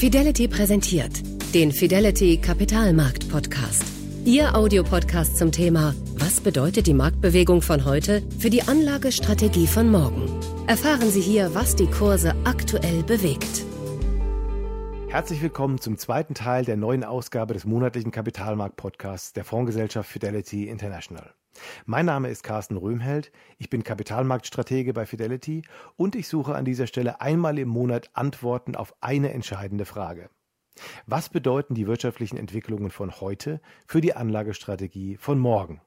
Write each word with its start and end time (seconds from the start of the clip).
Fidelity 0.00 0.48
präsentiert 0.48 1.12
den 1.54 1.72
Fidelity 1.72 2.38
Kapitalmarkt 2.38 3.28
Podcast. 3.28 3.84
Ihr 4.24 4.56
Audiopodcast 4.56 5.36
zum 5.36 5.52
Thema 5.52 5.94
Was 6.14 6.40
bedeutet 6.40 6.86
die 6.86 6.94
Marktbewegung 6.94 7.60
von 7.60 7.84
heute 7.84 8.22
für 8.38 8.48
die 8.48 8.62
Anlagestrategie 8.62 9.66
von 9.66 9.90
morgen? 9.90 10.40
Erfahren 10.66 11.10
Sie 11.10 11.20
hier, 11.20 11.54
was 11.54 11.76
die 11.76 11.86
Kurse 11.86 12.34
aktuell 12.44 13.02
bewegt. 13.02 13.66
Herzlich 15.08 15.42
willkommen 15.42 15.78
zum 15.78 15.98
zweiten 15.98 16.32
Teil 16.32 16.64
der 16.64 16.78
neuen 16.78 17.04
Ausgabe 17.04 17.52
des 17.52 17.66
monatlichen 17.66 18.10
Kapitalmarkt-Podcasts 18.10 19.34
der 19.34 19.44
Fondsgesellschaft 19.44 20.10
Fidelity 20.10 20.66
International. 20.70 21.34
Mein 21.86 22.06
Name 22.06 22.28
ist 22.28 22.42
Carsten 22.42 22.76
Röhmheld, 22.76 23.32
ich 23.58 23.70
bin 23.70 23.84
Kapitalmarktstratege 23.84 24.92
bei 24.92 25.06
Fidelity 25.06 25.62
und 25.96 26.14
ich 26.14 26.28
suche 26.28 26.54
an 26.54 26.64
dieser 26.64 26.86
Stelle 26.86 27.20
einmal 27.20 27.58
im 27.58 27.68
Monat 27.68 28.10
Antworten 28.14 28.76
auf 28.76 28.94
eine 29.00 29.32
entscheidende 29.32 29.84
Frage. 29.84 30.30
Was 31.06 31.28
bedeuten 31.28 31.74
die 31.74 31.86
wirtschaftlichen 31.86 32.36
Entwicklungen 32.36 32.90
von 32.90 33.20
heute 33.20 33.60
für 33.86 34.00
die 34.00 34.14
Anlagestrategie 34.14 35.16
von 35.16 35.38
morgen? 35.38 35.80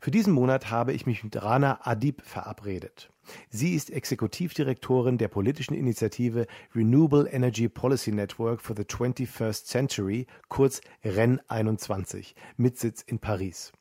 Für 0.00 0.10
diesen 0.10 0.32
Monat 0.32 0.70
habe 0.70 0.92
ich 0.92 1.06
mich 1.06 1.24
mit 1.24 1.42
Rana 1.42 1.80
Adib 1.82 2.22
verabredet. 2.22 3.10
Sie 3.48 3.74
ist 3.74 3.90
Exekutivdirektorin 3.90 5.18
der 5.18 5.28
politischen 5.28 5.74
Initiative 5.74 6.46
Renewable 6.74 7.28
Energy 7.28 7.68
Policy 7.68 8.12
Network 8.12 8.60
for 8.60 8.76
the 8.76 8.84
21st 8.84 9.66
Century, 9.66 10.26
kurz 10.48 10.80
REN 11.02 11.40
21, 11.48 12.34
mit 12.56 12.78
Sitz 12.78 13.02
in 13.02 13.18
Paris. 13.18 13.72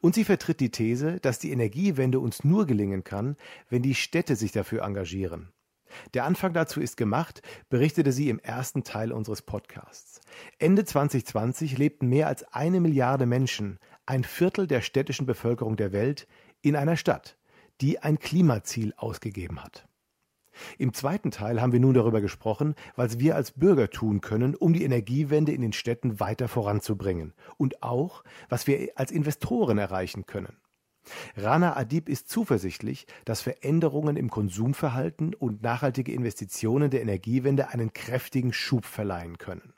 Und 0.00 0.14
sie 0.14 0.24
vertritt 0.24 0.60
die 0.60 0.70
These, 0.70 1.18
dass 1.20 1.38
die 1.38 1.50
Energiewende 1.50 2.20
uns 2.20 2.44
nur 2.44 2.66
gelingen 2.66 3.04
kann, 3.04 3.36
wenn 3.68 3.82
die 3.82 3.94
Städte 3.94 4.36
sich 4.36 4.52
dafür 4.52 4.82
engagieren. 4.82 5.52
Der 6.14 6.24
Anfang 6.24 6.52
dazu 6.52 6.80
ist 6.80 6.96
gemacht, 6.96 7.42
berichtete 7.68 8.12
sie 8.12 8.28
im 8.28 8.38
ersten 8.38 8.84
Teil 8.84 9.12
unseres 9.12 9.42
Podcasts. 9.42 10.20
Ende 10.58 10.84
2020 10.84 11.78
lebten 11.78 12.08
mehr 12.08 12.26
als 12.26 12.42
eine 12.52 12.80
Milliarde 12.80 13.26
Menschen, 13.26 13.78
ein 14.04 14.24
Viertel 14.24 14.66
der 14.66 14.80
städtischen 14.80 15.26
Bevölkerung 15.26 15.76
der 15.76 15.92
Welt, 15.92 16.26
in 16.62 16.76
einer 16.76 16.96
Stadt, 16.96 17.36
die 17.80 17.98
ein 17.98 18.18
Klimaziel 18.18 18.94
ausgegeben 18.96 19.62
hat. 19.62 19.86
Im 20.78 20.92
zweiten 20.92 21.30
Teil 21.30 21.60
haben 21.60 21.72
wir 21.72 21.80
nun 21.80 21.94
darüber 21.94 22.20
gesprochen, 22.20 22.74
was 22.94 23.18
wir 23.18 23.36
als 23.36 23.52
Bürger 23.52 23.90
tun 23.90 24.20
können, 24.20 24.54
um 24.54 24.72
die 24.72 24.84
Energiewende 24.84 25.52
in 25.52 25.62
den 25.62 25.72
Städten 25.72 26.20
weiter 26.20 26.48
voranzubringen 26.48 27.34
und 27.56 27.82
auch, 27.82 28.24
was 28.48 28.66
wir 28.66 28.92
als 28.96 29.10
Investoren 29.10 29.78
erreichen 29.78 30.26
können. 30.26 30.56
Rana 31.36 31.76
Adib 31.76 32.08
ist 32.08 32.28
zuversichtlich, 32.28 33.06
dass 33.24 33.40
Veränderungen 33.40 34.16
im 34.16 34.30
Konsumverhalten 34.30 35.34
und 35.34 35.62
nachhaltige 35.62 36.12
Investitionen 36.12 36.90
der 36.90 37.02
Energiewende 37.02 37.68
einen 37.68 37.92
kräftigen 37.92 38.52
Schub 38.52 38.84
verleihen 38.84 39.38
können. 39.38 39.72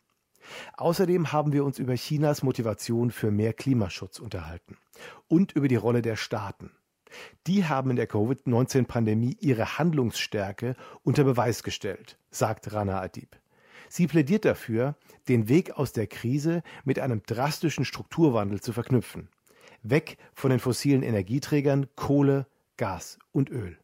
Außerdem 0.77 1.33
haben 1.33 1.53
wir 1.53 1.65
uns 1.65 1.79
über 1.79 1.95
Chinas 1.95 2.43
Motivation 2.43 3.11
für 3.11 3.31
mehr 3.31 3.53
Klimaschutz 3.53 4.19
unterhalten 4.19 4.79
und 5.27 5.53
über 5.53 5.69
die 5.69 5.77
Rolle 5.77 6.01
der 6.01 6.17
Staaten. 6.17 6.71
Die 7.47 7.65
haben 7.67 7.91
in 7.91 7.97
der 7.97 8.07
Covid-19-Pandemie 8.07 9.37
ihre 9.41 9.79
Handlungsstärke 9.79 10.77
unter 11.03 11.25
Beweis 11.25 11.63
gestellt, 11.63 12.19
sagt 12.31 12.73
Rana 12.73 13.01
Adib. 13.01 13.37
Sie 13.89 14.07
plädiert 14.07 14.45
dafür, 14.45 14.97
den 15.29 15.49
Weg 15.49 15.73
aus 15.73 15.93
der 15.93 16.07
Krise 16.07 16.63
mit 16.85 16.99
einem 16.99 17.23
drastischen 17.25 17.85
Strukturwandel 17.85 18.61
zu 18.61 18.73
verknüpfen. 18.73 19.29
Weg 19.83 20.19
von 20.35 20.51
den 20.51 20.61
fossilen 20.61 21.03
Energieträgern 21.03 21.87
Kohle, 21.97 22.47
Gas 22.77 23.19
und 23.33 23.51
Öl. 23.51 23.79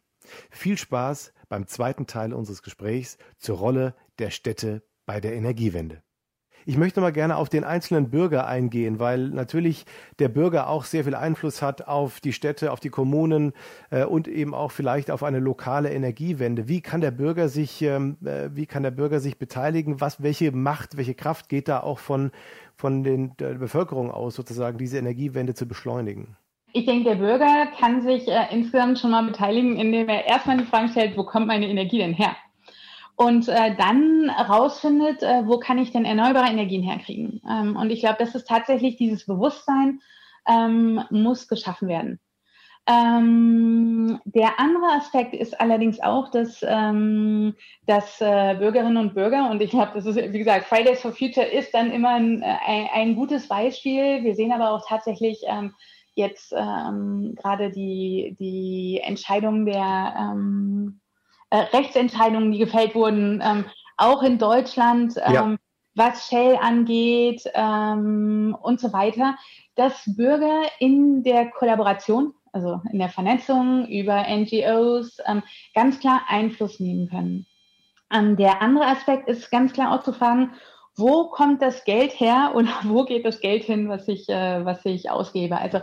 Viel 0.51 0.79
Spaß 0.79 1.33
beim 1.49 1.67
zweiten 1.67 2.07
Teil 2.07 2.33
unseres 2.33 2.63
Gesprächs 2.63 3.19
zur 3.39 3.59
Rolle 3.59 3.95
der 4.19 4.31
Städte 4.31 4.83
bei 5.07 5.21
der 5.21 5.35
Energiewende. 5.35 6.03
Ich 6.67 6.79
möchte 6.79 7.01
mal 7.03 7.13
gerne 7.13 7.37
auf 7.37 7.51
den 7.51 7.63
einzelnen 7.63 8.09
Bürger 8.09 8.47
eingehen, 8.47 8.99
weil 8.99 9.29
natürlich 9.29 9.85
der 10.19 10.29
Bürger 10.29 10.69
auch 10.69 10.85
sehr 10.85 11.05
viel 11.05 11.15
Einfluss 11.15 11.61
hat 11.61 11.87
auf 11.87 12.21
die 12.21 12.33
Städte, 12.33 12.73
auf 12.73 12.81
die 12.81 12.89
Kommunen 12.89 13.53
äh, 13.91 14.05
und 14.05 14.29
eben 14.29 14.55
auch 14.55 14.71
vielleicht 14.71 15.11
auf 15.11 15.23
eine 15.23 15.41
lokale 15.41 15.93
Energiewende. 15.93 16.67
Wie 16.67 16.81
kann 16.81 17.03
der 17.03 17.11
Bürger 17.11 17.49
sich, 17.49 17.83
ähm, 17.83 18.17
äh, 18.25 18.49
wie 18.53 18.65
kann 18.65 18.83
der 18.83 18.93
Bürger 18.93 19.21
sich 19.21 19.39
beteiligen? 19.39 20.01
Was, 20.01 20.23
welche 20.23 20.53
Macht, 20.53 20.97
welche 20.97 21.15
Kraft 21.15 21.51
geht 21.51 21.69
da 21.69 21.81
auch 21.81 21.99
von, 21.99 22.31
von 22.77 23.03
den, 23.05 23.37
der 23.37 23.55
Bevölkerung 23.55 24.11
aus, 24.11 24.35
sozusagen 24.35 24.79
diese 24.79 24.97
Energiewende 24.97 25.55
zu 25.55 25.69
beschleunigen? 25.69 26.37
Ich 26.73 26.87
denke, 26.87 27.11
der 27.11 27.17
Bürger 27.17 27.69
kann 27.79 28.01
sich 28.01 28.27
äh, 28.27 28.47
insgesamt 28.51 28.99
schon 28.99 29.11
mal 29.11 29.25
beteiligen, 29.25 29.77
indem 29.77 30.09
er 30.09 30.27
erstmal 30.27 30.57
die 30.57 30.65
Frage 30.65 30.89
stellt, 30.89 31.17
wo 31.17 31.25
kommt 31.25 31.47
meine 31.47 31.69
Energie 31.69 31.99
denn 31.99 32.15
her? 32.15 32.35
Und 33.17 33.49
äh, 33.49 33.75
dann 33.77 34.31
rausfindet, 34.31 35.23
äh, 35.23 35.47
wo 35.47 35.59
kann 35.59 35.79
ich 35.79 35.93
denn 35.93 36.05
erneuerbare 36.05 36.51
Energien 36.51 36.83
herkriegen. 36.83 37.41
Ähm, 37.49 37.77
und 37.77 37.91
ich 37.91 38.01
glaube, 38.01 38.17
das 38.19 38.35
ist 38.35 38.49
tatsächlich 38.49 38.97
dieses 38.97 39.27
Bewusstsein 39.27 40.01
ähm, 40.49 41.03
muss 41.11 41.49
geschaffen 41.49 41.89
werden. 41.89 42.21
Ähm, 42.87 44.21
der 44.27 44.61
andere 44.61 44.87
Aspekt 44.99 45.35
ist 45.35 45.59
allerdings 45.59 46.01
auch, 46.01 46.31
dass, 46.31 46.63
ähm, 46.63 47.55
dass 47.87 48.21
äh, 48.21 48.57
Bürgerinnen 48.59 48.99
und 48.99 49.15
Bürger, 49.15 49.51
und 49.51 49.63
ich 49.63 49.71
glaube, 49.71 49.93
das 49.95 50.05
ist, 50.05 50.17
wie 50.17 50.39
gesagt, 50.39 50.67
Fridays 50.67 51.01
for 51.01 51.13
Future 51.13 51.47
ist 51.47 51.73
dann 51.73 51.91
immer 51.91 52.11
ein, 52.11 52.43
ein, 52.43 52.89
ein 52.93 53.15
gutes 53.15 53.49
Beispiel. 53.49 54.23
Wir 54.23 54.35
sehen 54.35 54.53
aber 54.53 54.71
auch 54.71 54.87
tatsächlich 54.87 55.41
ähm, 55.47 55.73
jetzt 56.15 56.53
ähm, 56.53 57.35
gerade 57.41 57.71
die, 57.71 58.37
die 58.39 59.01
Entscheidung 59.03 59.65
der 59.65 60.15
ähm, 60.19 61.01
äh, 61.51 61.59
Rechtsentscheidungen, 61.59 62.53
die 62.53 62.59
gefällt 62.59 62.95
wurden, 62.95 63.43
ähm, 63.45 63.65
auch 63.97 64.23
in 64.23 64.39
Deutschland, 64.39 65.15
ähm, 65.25 65.33
ja. 65.33 65.57
was 65.95 66.29
Shell 66.29 66.59
angeht 66.61 67.43
ähm, 67.55 68.57
und 68.61 68.81
so 68.81 68.93
weiter, 68.93 69.37
dass 69.77 70.03
Bürger 70.17 70.63
in 70.79 71.23
der 71.23 71.51
Kollaboration, 71.51 72.35
also 72.53 72.81
in 72.93 72.99
der 72.99 73.09
Vernetzung 73.09 73.87
über 73.89 74.25
NGOs, 74.29 75.19
ähm, 75.27 75.43
ganz 75.75 76.01
klar 76.01 76.23
Einfluss 76.29 76.81
nehmen 76.81 77.09
können. 77.09 77.47
Ähm, 78.13 78.37
der 78.37 78.63
andere 78.63 78.87
Aspekt 78.87 79.29
ist 79.29 79.51
ganz 79.51 79.73
klar 79.73 79.93
auch 79.93 80.03
zu 80.03 80.13
fragen, 80.13 80.53
wo 80.97 81.25
kommt 81.25 81.61
das 81.63 81.85
Geld 81.85 82.19
her 82.21 82.53
oder 82.55 82.71
wo 82.85 83.05
geht 83.05 83.25
das 83.25 83.41
Geld 83.41 83.65
hin, 83.65 83.89
was 83.89 84.07
ich, 84.09 84.29
äh, 84.29 84.65
was 84.65 84.85
ich 84.85 85.11
ausgebe? 85.11 85.59
Also, 85.59 85.81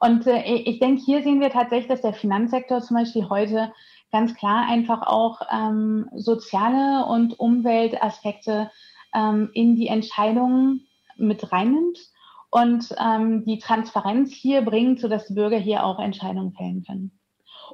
und 0.00 0.26
äh, 0.26 0.42
ich 0.42 0.78
denke, 0.78 1.02
hier 1.04 1.22
sehen 1.22 1.40
wir 1.40 1.50
tatsächlich, 1.50 1.88
dass 1.88 2.02
der 2.02 2.14
Finanzsektor 2.14 2.80
zum 2.80 2.96
Beispiel 2.96 3.28
heute 3.28 3.72
ganz 4.12 4.34
klar 4.34 4.68
einfach 4.68 5.02
auch 5.02 5.40
ähm, 5.50 6.08
soziale 6.14 7.06
und 7.06 7.40
Umweltaspekte 7.40 8.70
ähm, 9.14 9.50
in 9.54 9.74
die 9.74 9.88
Entscheidungen 9.88 10.86
mit 11.16 11.50
reinnimmt 11.50 11.98
und 12.50 12.94
ähm, 13.02 13.44
die 13.44 13.58
Transparenz 13.58 14.32
hier 14.32 14.62
bringt, 14.62 15.00
sodass 15.00 15.26
die 15.26 15.34
Bürger 15.34 15.58
hier 15.58 15.84
auch 15.84 15.98
Entscheidungen 15.98 16.52
fällen 16.52 16.84
können. 16.86 17.18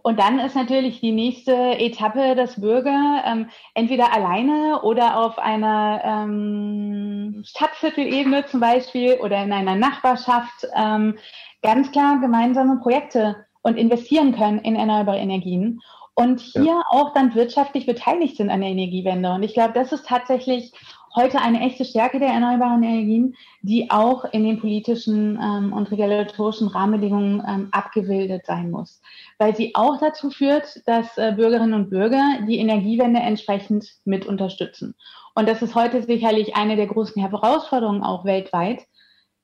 Und 0.03 0.21
dann 0.21 0.38
ist 0.38 0.54
natürlich 0.54 1.00
die 1.00 1.12
nächste 1.12 1.53
Etappe, 1.53 2.37
dass 2.37 2.60
Bürger 2.60 3.22
ähm, 3.26 3.50
entweder 3.75 4.12
alleine 4.12 4.82
oder 4.82 5.19
auf 5.19 5.38
einer 5.38 6.00
ähm, 6.05 7.43
Stadtviertelebene 7.44 8.47
zum 8.47 8.60
Beispiel 8.60 9.15
oder 9.15 9.43
in 9.43 9.53
einer 9.53 9.75
Nachbarschaft 9.75 10.66
ähm, 10.76 11.19
ganz 11.62 11.91
klar 11.91 12.20
gemeinsame 12.20 12.78
Projekte 12.81 13.44
und 13.62 13.76
investieren 13.76 14.34
können 14.34 14.60
in 14.60 14.76
erneuerbare 14.76 15.19
Energien 15.19 15.81
und 16.18 16.40
hier 16.40 16.64
ja. 16.64 16.82
auch 16.90 17.14
dann 17.14 17.36
wirtschaftlich 17.36 17.86
beteiligt 17.86 18.36
sind 18.36 18.50
an 18.50 18.60
der 18.60 18.70
Energiewende. 18.70 19.30
Und 19.30 19.44
ich 19.44 19.54
glaube, 19.54 19.72
das 19.72 19.92
ist 19.92 20.04
tatsächlich 20.04 20.72
heute 21.14 21.40
eine 21.40 21.60
echte 21.60 21.84
Stärke 21.84 22.18
der 22.18 22.30
erneuerbaren 22.30 22.82
Energien, 22.82 23.36
die 23.62 23.88
auch 23.92 24.24
in 24.24 24.42
den 24.42 24.58
politischen 24.58 25.38
ähm, 25.40 25.72
und 25.72 25.92
regulatorischen 25.92 26.66
Rahmenbedingungen 26.66 27.44
ähm, 27.48 27.68
abgebildet 27.70 28.46
sein 28.46 28.72
muss, 28.72 29.00
weil 29.38 29.54
sie 29.54 29.76
auch 29.76 30.00
dazu 30.00 30.30
führt, 30.30 30.82
dass 30.88 31.16
äh, 31.18 31.34
Bürgerinnen 31.36 31.74
und 31.74 31.88
Bürger 31.88 32.40
die 32.48 32.58
Energiewende 32.58 33.20
entsprechend 33.20 33.86
mit 34.04 34.26
unterstützen. 34.26 34.96
Und 35.36 35.48
das 35.48 35.62
ist 35.62 35.76
heute 35.76 36.02
sicherlich 36.02 36.56
eine 36.56 36.75
der 36.75 36.88
großen 36.88 37.22
Herausforderungen 37.22 38.02
auch 38.02 38.25
weltweit, 38.25 38.88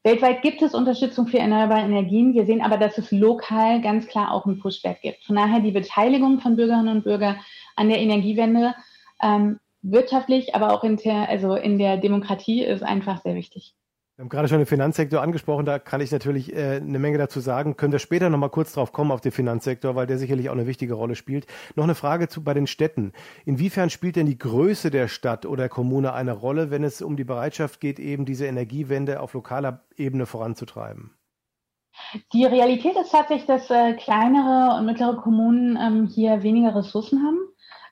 Weltweit 0.04 0.42
gibt 0.42 0.60
es 0.60 0.74
Unterstützung 0.74 1.26
für 1.26 1.38
erneuerbare 1.38 1.80
Energien. 1.80 2.34
Wir 2.34 2.44
sehen 2.44 2.60
aber, 2.60 2.76
dass 2.76 2.98
es 2.98 3.10
lokal 3.10 3.80
ganz 3.80 4.06
klar 4.06 4.32
auch 4.32 4.44
ein 4.44 4.58
Pushback 4.58 5.00
gibt. 5.00 5.24
Von 5.24 5.36
daher 5.36 5.60
die 5.60 5.70
Beteiligung 5.70 6.40
von 6.40 6.56
Bürgerinnen 6.56 6.94
und 6.94 7.04
Bürgern 7.04 7.40
an 7.74 7.88
der 7.88 8.00
Energiewende 8.00 8.74
ähm, 9.22 9.58
wirtschaftlich, 9.80 10.54
aber 10.54 10.74
auch 10.74 10.84
in 10.84 10.98
der, 10.98 11.30
also 11.30 11.54
in 11.54 11.78
der 11.78 11.96
Demokratie 11.96 12.62
ist 12.62 12.82
einfach 12.82 13.22
sehr 13.22 13.34
wichtig. 13.34 13.74
Wir 14.16 14.22
haben 14.22 14.28
gerade 14.28 14.46
schon 14.46 14.58
den 14.58 14.66
Finanzsektor 14.66 15.20
angesprochen, 15.20 15.66
da 15.66 15.80
kann 15.80 16.00
ich 16.00 16.12
natürlich 16.12 16.54
äh, 16.54 16.76
eine 16.76 17.00
Menge 17.00 17.18
dazu 17.18 17.40
sagen. 17.40 17.76
Können 17.76 17.90
wir 17.90 17.98
später 17.98 18.30
nochmal 18.30 18.50
kurz 18.50 18.72
drauf 18.72 18.92
kommen 18.92 19.10
auf 19.10 19.20
den 19.20 19.32
Finanzsektor, 19.32 19.96
weil 19.96 20.06
der 20.06 20.18
sicherlich 20.18 20.48
auch 20.48 20.54
eine 20.54 20.68
wichtige 20.68 20.94
Rolle 20.94 21.16
spielt. 21.16 21.48
Noch 21.74 21.82
eine 21.82 21.96
Frage 21.96 22.28
zu 22.28 22.44
bei 22.44 22.54
den 22.54 22.68
Städten. 22.68 23.12
Inwiefern 23.44 23.90
spielt 23.90 24.14
denn 24.14 24.26
die 24.26 24.38
Größe 24.38 24.92
der 24.92 25.08
Stadt 25.08 25.46
oder 25.46 25.68
Kommune 25.68 26.12
eine 26.12 26.30
Rolle, 26.30 26.70
wenn 26.70 26.84
es 26.84 27.02
um 27.02 27.16
die 27.16 27.24
Bereitschaft 27.24 27.80
geht, 27.80 27.98
eben 27.98 28.24
diese 28.24 28.46
Energiewende 28.46 29.18
auf 29.18 29.32
lokaler 29.32 29.84
Ebene 29.96 30.26
voranzutreiben? 30.26 31.10
Die 32.32 32.44
Realität 32.44 32.94
ist 32.96 33.10
tatsächlich, 33.10 33.46
dass 33.46 33.68
äh, 33.68 33.94
kleinere 33.94 34.78
und 34.78 34.86
mittlere 34.86 35.16
Kommunen 35.16 35.76
ähm, 35.76 36.06
hier 36.06 36.44
weniger 36.44 36.76
Ressourcen 36.76 37.20
haben 37.24 37.38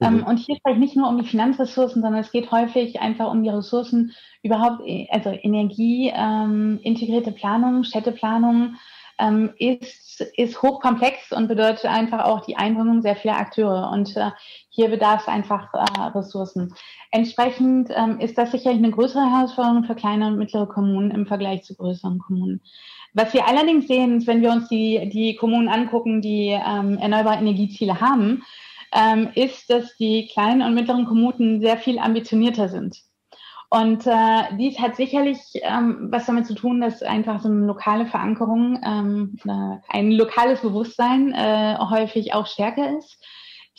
mhm. 0.01 0.25
und 0.25 0.39
hier 0.39 0.57
spreche 0.57 0.75
ich 0.75 0.81
nicht 0.81 0.97
nur 0.97 1.09
um 1.09 1.19
die 1.19 1.29
Finanzressourcen, 1.29 2.03
sondern 2.03 2.21
es 2.21 2.33
geht 2.33 2.51
häufig 2.51 3.01
einfach 3.01 3.31
um 3.31 3.43
die 3.43 3.51
Ressourcen 3.51 4.13
überhaupt, 4.43 4.83
also 5.11 5.31
Energie, 5.31 6.13
ähm, 6.15 6.81
integrierte 6.83 7.33
Planung, 7.33 7.85
Städteplanung 7.85 8.77
ähm, 9.19 9.51
ist, 9.59 10.21
ist 10.37 10.63
hochkomplex 10.63 11.33
und 11.33 11.49
bedeutet 11.49 11.87
einfach 11.87 12.25
auch 12.25 12.45
die 12.45 12.57
Einbringung 12.57 13.03
sehr 13.03 13.17
vieler 13.17 13.37
Akteure. 13.37 13.91
Und 13.91 14.17
äh, 14.17 14.31
hier 14.71 14.89
bedarf 14.89 15.23
es 15.23 15.29
einfach 15.29 15.73
äh, 15.75 16.01
Ressourcen. 16.17 16.75
Entsprechend 17.11 17.91
ähm, 17.95 18.19
ist 18.21 18.37
das 18.39 18.51
sicherlich 18.51 18.79
eine 18.79 18.91
größere 18.91 19.31
Herausforderung 19.31 19.85
für 19.85 19.95
kleine 19.95 20.29
und 20.29 20.39
mittlere 20.39 20.67
Kommunen 20.67 21.11
im 21.11 21.27
Vergleich 21.27 21.63
zu 21.63 21.75
größeren 21.77 22.19
Kommunen. 22.19 22.61
Was 23.15 23.35
wir 23.35 23.47
allerdings 23.47 23.87
sehen, 23.89 24.27
wenn 24.27 24.41
wir 24.41 24.51
uns 24.51 24.69
die, 24.69 25.11
die 25.13 25.37
Kommunen 25.37 25.69
angucken, 25.69 26.23
die 26.23 26.49
ähm, 26.49 26.97
erneuerbare 26.97 27.39
Energieziele 27.39 28.01
haben, 28.01 28.43
ähm, 28.93 29.31
ist, 29.35 29.71
dass 29.71 29.97
die 29.97 30.29
kleinen 30.33 30.63
und 30.63 30.75
mittleren 30.75 31.07
Kommunen 31.07 31.61
sehr 31.61 31.77
viel 31.77 31.99
ambitionierter 31.99 32.69
sind. 32.69 32.97
Und 33.71 34.07
äh, 34.07 34.55
dies 34.59 34.79
hat 34.79 34.97
sicherlich 34.97 35.39
ähm, 35.55 36.09
was 36.11 36.27
damit 36.27 36.47
zu 36.47 36.55
tun, 36.55 36.83
dass 36.83 37.03
einfach 37.03 37.41
so 37.41 37.49
eine 37.49 37.65
lokale 37.65 38.05
Verankerung, 38.05 38.79
ähm, 38.85 39.39
ein 39.89 40.13
lokales 40.13 40.61
Bewusstsein 40.61 41.33
äh, 41.33 41.79
häufig 41.79 42.35
auch 42.35 42.47
stärker 42.47 42.99
ist. 42.99 43.17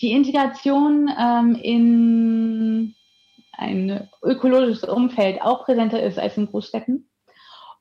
Die 0.02 0.14
Integration 0.14 1.12
ähm, 1.16 1.56
in 1.62 2.96
ein 3.56 4.10
ökologisches 4.24 4.84
Umfeld 4.84 5.44
auch 5.44 5.64
präsenter 5.64 6.02
ist 6.02 6.18
als 6.18 6.38
in 6.38 6.48
Großstädten. 6.48 7.08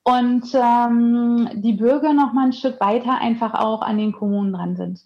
Und 0.05 0.55
ähm, 0.55 1.49
die 1.63 1.73
Bürger 1.73 2.13
noch 2.13 2.35
mal 2.35 2.45
ein 2.45 2.53
Stück 2.53 2.79
weiter 2.79 3.19
einfach 3.21 3.55
auch 3.55 3.81
an 3.81 3.97
den 3.97 4.13
Kommunen 4.13 4.53
dran 4.53 4.77
sind. 4.77 5.01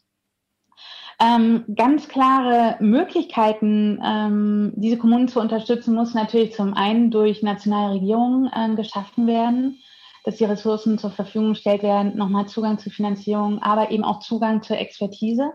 Ähm, 1.19 1.65
ganz 1.75 2.09
klare 2.09 2.77
Möglichkeiten, 2.81 3.99
ähm, 4.05 4.73
diese 4.77 4.99
Kommunen 4.99 5.29
zu 5.29 5.41
unterstützen, 5.41 5.95
muss 5.95 6.13
natürlich 6.13 6.53
zum 6.53 6.75
einen 6.75 7.11
durch 7.11 7.43
nationale 7.43 7.95
Regierungen 7.95 8.51
ähm, 8.55 8.77
geschaffen 8.77 9.27
werden, 9.27 9.79
dass 10.25 10.37
die 10.37 10.45
Ressourcen 10.45 10.99
zur 10.99 11.11
Verfügung 11.11 11.51
gestellt 11.51 11.83
werden, 11.83 12.19
nochmal 12.19 12.47
Zugang 12.49 12.79
zu 12.79 12.91
Finanzierung, 12.91 13.63
aber 13.63 13.91
eben 13.91 14.05
auch 14.05 14.19
Zugang 14.19 14.63
zur 14.63 14.77
Expertise. 14.77 15.53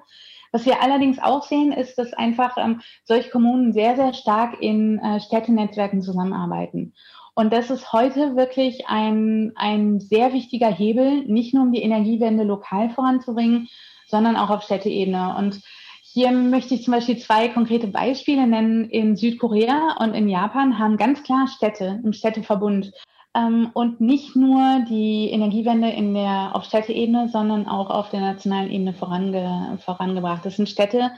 Was 0.52 0.66
wir 0.66 0.82
allerdings 0.82 1.20
auch 1.20 1.44
sehen, 1.44 1.72
ist, 1.72 1.96
dass 1.98 2.12
einfach 2.14 2.58
ähm, 2.58 2.82
solche 3.04 3.30
Kommunen 3.30 3.72
sehr, 3.72 3.96
sehr 3.96 4.14
stark 4.14 4.60
in 4.62 4.98
äh, 4.98 5.20
Städtenetzwerken 5.20 6.02
zusammenarbeiten. 6.02 6.94
Und 7.36 7.54
das 7.54 7.70
ist 7.70 7.94
heute 7.94 8.36
wirklich 8.36 8.88
ein, 8.88 9.54
ein 9.56 10.00
sehr 10.00 10.34
wichtiger 10.34 10.70
Hebel, 10.70 11.24
nicht 11.26 11.54
nur 11.54 11.64
um 11.64 11.72
die 11.72 11.84
Energiewende 11.84 12.44
lokal 12.44 12.90
voranzubringen, 12.90 13.70
sondern 14.12 14.36
auch 14.36 14.52
auf 14.52 14.62
Städteebene. 14.62 15.36
Und 15.38 15.62
hier 16.04 16.32
möchte 16.32 16.76
ich 16.76 16.84
zum 16.84 16.94
Beispiel 16.94 17.18
zwei 17.18 17.48
konkrete 17.48 17.88
Beispiele 17.88 18.46
nennen. 18.46 18.90
In 18.90 19.16
Südkorea 19.16 19.98
und 20.00 20.14
in 20.14 20.30
Japan 20.30 20.78
haben 20.78 20.98
ganz 20.98 21.24
klar 21.24 21.48
Städte 21.48 22.00
im 22.04 22.14
Städteverbund 22.14 22.92
ähm, 23.34 23.72
und 23.74 24.02
nicht 24.02 24.36
nur 24.36 24.86
die 24.88 25.32
Energiewende 25.32 25.90
in 25.90 26.14
der, 26.14 26.52
auf 26.54 26.66
Städteebene, 26.66 27.30
sondern 27.30 27.68
auch 27.68 27.90
auf 27.90 28.10
der 28.10 28.20
nationalen 28.20 28.70
Ebene 28.70 28.94
vorange, 28.94 29.80
vorangebracht. 29.84 30.46
Das 30.46 30.58
sind 30.58 30.70
Städte, 30.70 31.12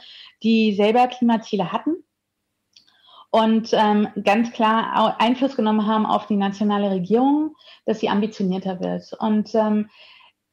die 0.44 0.74
selber 0.74 1.08
Klimaziele 1.08 1.74
hatten 1.74 1.96
und 3.36 3.72
ähm, 3.74 4.10
ganz 4.24 4.52
klar 4.52 5.16
Einfluss 5.20 5.56
genommen 5.56 5.88
haben 5.88 6.06
auf 6.06 6.28
die 6.28 6.36
nationale 6.36 6.92
Regierung, 6.92 7.56
dass 7.84 8.00
sie 8.00 8.10
ambitionierter 8.10 8.80
wird. 8.80 9.12
Und 9.20 9.56
ähm, 9.56 9.90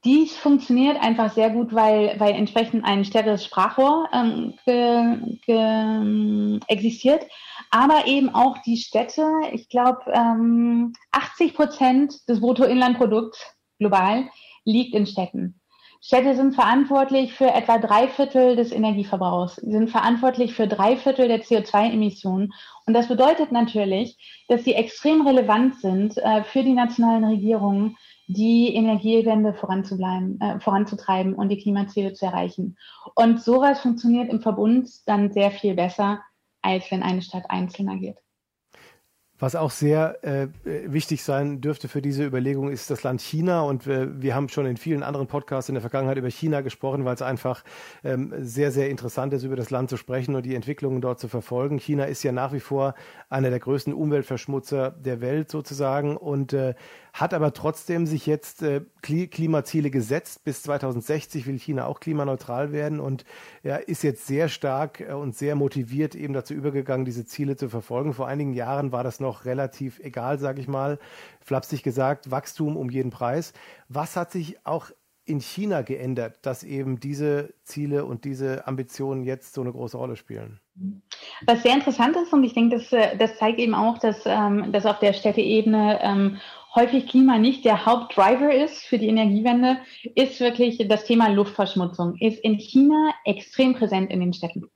dies 0.04 0.36
funktioniert 0.36 1.00
einfach 1.00 1.32
sehr 1.32 1.50
gut, 1.50 1.74
weil, 1.74 2.18
weil 2.18 2.34
entsprechend 2.34 2.84
ein 2.84 3.04
stärkeres 3.04 3.44
Sprachrohr 3.44 4.08
ähm, 4.12 4.54
ge, 4.64 5.38
ge, 5.44 6.60
existiert, 6.68 7.26
aber 7.70 8.06
eben 8.06 8.34
auch 8.34 8.58
die 8.62 8.78
Städte. 8.78 9.26
Ich 9.52 9.68
glaube, 9.68 10.00
ähm, 10.12 10.94
80 11.12 11.54
Prozent 11.54 12.28
des 12.28 12.40
Bruttoinlandprodukts 12.40 13.44
global 13.78 14.28
liegt 14.64 14.94
in 14.94 15.06
Städten. 15.06 15.60
Städte 16.02 16.34
sind 16.34 16.54
verantwortlich 16.54 17.34
für 17.34 17.52
etwa 17.52 17.76
drei 17.76 18.08
Viertel 18.08 18.56
des 18.56 18.72
Energieverbrauchs, 18.72 19.56
sie 19.56 19.70
sind 19.70 19.90
verantwortlich 19.90 20.54
für 20.54 20.66
drei 20.66 20.96
Viertel 20.96 21.28
der 21.28 21.42
CO2-Emissionen. 21.42 22.54
Und 22.86 22.94
das 22.94 23.08
bedeutet 23.08 23.52
natürlich, 23.52 24.16
dass 24.48 24.64
sie 24.64 24.72
extrem 24.72 25.26
relevant 25.26 25.78
sind 25.80 26.16
äh, 26.16 26.42
für 26.44 26.62
die 26.62 26.72
nationalen 26.72 27.24
Regierungen, 27.24 27.98
die 28.32 28.74
Energiewende 28.74 29.54
voranzubleiben, 29.54 30.40
äh, 30.40 30.60
voranzutreiben 30.60 31.34
und 31.34 31.48
die 31.48 31.58
Klimaziele 31.58 32.12
zu 32.12 32.26
erreichen. 32.26 32.76
Und 33.14 33.42
sowas 33.42 33.80
funktioniert 33.80 34.30
im 34.30 34.40
Verbund 34.40 34.88
dann 35.06 35.32
sehr 35.32 35.50
viel 35.50 35.74
besser, 35.74 36.20
als 36.62 36.90
wenn 36.90 37.02
eine 37.02 37.22
Stadt 37.22 37.44
einzeln 37.48 37.88
agiert. 37.88 38.18
Was 39.40 39.56
auch 39.56 39.70
sehr 39.70 40.22
äh, 40.22 40.48
wichtig 40.64 41.24
sein 41.24 41.62
dürfte 41.62 41.88
für 41.88 42.02
diese 42.02 42.26
Überlegung 42.26 42.70
ist 42.70 42.90
das 42.90 43.02
Land 43.02 43.22
China. 43.22 43.62
Und 43.62 43.86
wir, 43.86 44.20
wir 44.20 44.34
haben 44.34 44.50
schon 44.50 44.66
in 44.66 44.76
vielen 44.76 45.02
anderen 45.02 45.28
Podcasts 45.28 45.70
in 45.70 45.74
der 45.74 45.80
Vergangenheit 45.80 46.18
über 46.18 46.28
China 46.28 46.60
gesprochen, 46.60 47.06
weil 47.06 47.14
es 47.14 47.22
einfach 47.22 47.64
ähm, 48.04 48.34
sehr, 48.36 48.70
sehr 48.70 48.90
interessant 48.90 49.32
ist, 49.32 49.42
über 49.42 49.56
das 49.56 49.70
Land 49.70 49.88
zu 49.88 49.96
sprechen 49.96 50.34
und 50.34 50.44
die 50.44 50.54
Entwicklungen 50.54 51.00
dort 51.00 51.20
zu 51.20 51.28
verfolgen. 51.28 51.78
China 51.78 52.04
ist 52.04 52.22
ja 52.22 52.32
nach 52.32 52.52
wie 52.52 52.60
vor 52.60 52.94
einer 53.30 53.48
der 53.48 53.60
größten 53.60 53.94
Umweltverschmutzer 53.94 54.90
der 54.90 55.22
Welt 55.22 55.50
sozusagen 55.50 56.18
und 56.18 56.52
äh, 56.52 56.74
hat 57.12 57.34
aber 57.34 57.52
trotzdem 57.52 58.06
sich 58.06 58.26
jetzt 58.26 58.62
äh, 58.62 58.82
Klimaziele 59.02 59.90
gesetzt. 59.90 60.44
Bis 60.44 60.62
2060 60.62 61.46
will 61.46 61.58
China 61.58 61.86
auch 61.86 62.00
klimaneutral 62.00 62.72
werden 62.72 63.00
und 63.00 63.24
ja, 63.62 63.76
ist 63.76 64.02
jetzt 64.02 64.26
sehr 64.26 64.48
stark 64.48 65.00
äh, 65.00 65.12
und 65.12 65.34
sehr 65.36 65.54
motiviert 65.54 66.14
eben 66.14 66.34
dazu 66.34 66.54
übergegangen, 66.54 67.04
diese 67.04 67.24
Ziele 67.24 67.56
zu 67.56 67.68
verfolgen. 67.68 68.12
Vor 68.12 68.28
einigen 68.28 68.52
Jahren 68.52 68.92
war 68.92 69.02
das 69.02 69.18
noch 69.18 69.29
relativ 69.44 69.98
egal, 70.00 70.38
sage 70.38 70.60
ich 70.60 70.68
mal, 70.68 70.98
flapsig 71.40 71.82
gesagt, 71.82 72.30
Wachstum 72.30 72.76
um 72.76 72.90
jeden 72.90 73.10
Preis. 73.10 73.52
Was 73.88 74.16
hat 74.16 74.32
sich 74.32 74.64
auch 74.66 74.90
in 75.24 75.40
China 75.40 75.82
geändert, 75.82 76.38
dass 76.42 76.64
eben 76.64 76.98
diese 76.98 77.54
Ziele 77.62 78.04
und 78.04 78.24
diese 78.24 78.66
Ambitionen 78.66 79.22
jetzt 79.22 79.54
so 79.54 79.60
eine 79.60 79.72
große 79.72 79.96
Rolle 79.96 80.16
spielen? 80.16 80.60
Was 81.46 81.62
sehr 81.62 81.74
interessant 81.74 82.16
ist, 82.16 82.32
und 82.32 82.42
ich 82.42 82.54
denke, 82.54 82.76
das, 82.76 82.92
äh, 82.92 83.16
das 83.16 83.38
zeigt 83.38 83.58
eben 83.58 83.74
auch, 83.74 83.98
dass, 83.98 84.22
ähm, 84.26 84.72
dass 84.72 84.86
auf 84.86 84.98
der 84.98 85.12
Städteebene 85.12 86.00
ähm, 86.02 86.38
häufig 86.74 87.06
Klima 87.06 87.38
nicht 87.38 87.64
der 87.64 87.86
Hauptdriver 87.86 88.52
ist 88.52 88.82
für 88.84 88.98
die 88.98 89.08
Energiewende, 89.08 89.78
ist 90.14 90.40
wirklich 90.40 90.86
das 90.88 91.04
Thema 91.04 91.28
Luftverschmutzung. 91.28 92.16
Ist 92.18 92.42
in 92.42 92.58
China 92.58 93.12
extrem 93.24 93.74
präsent 93.74 94.10
in 94.10 94.20
den 94.20 94.32
Städten. 94.32 94.70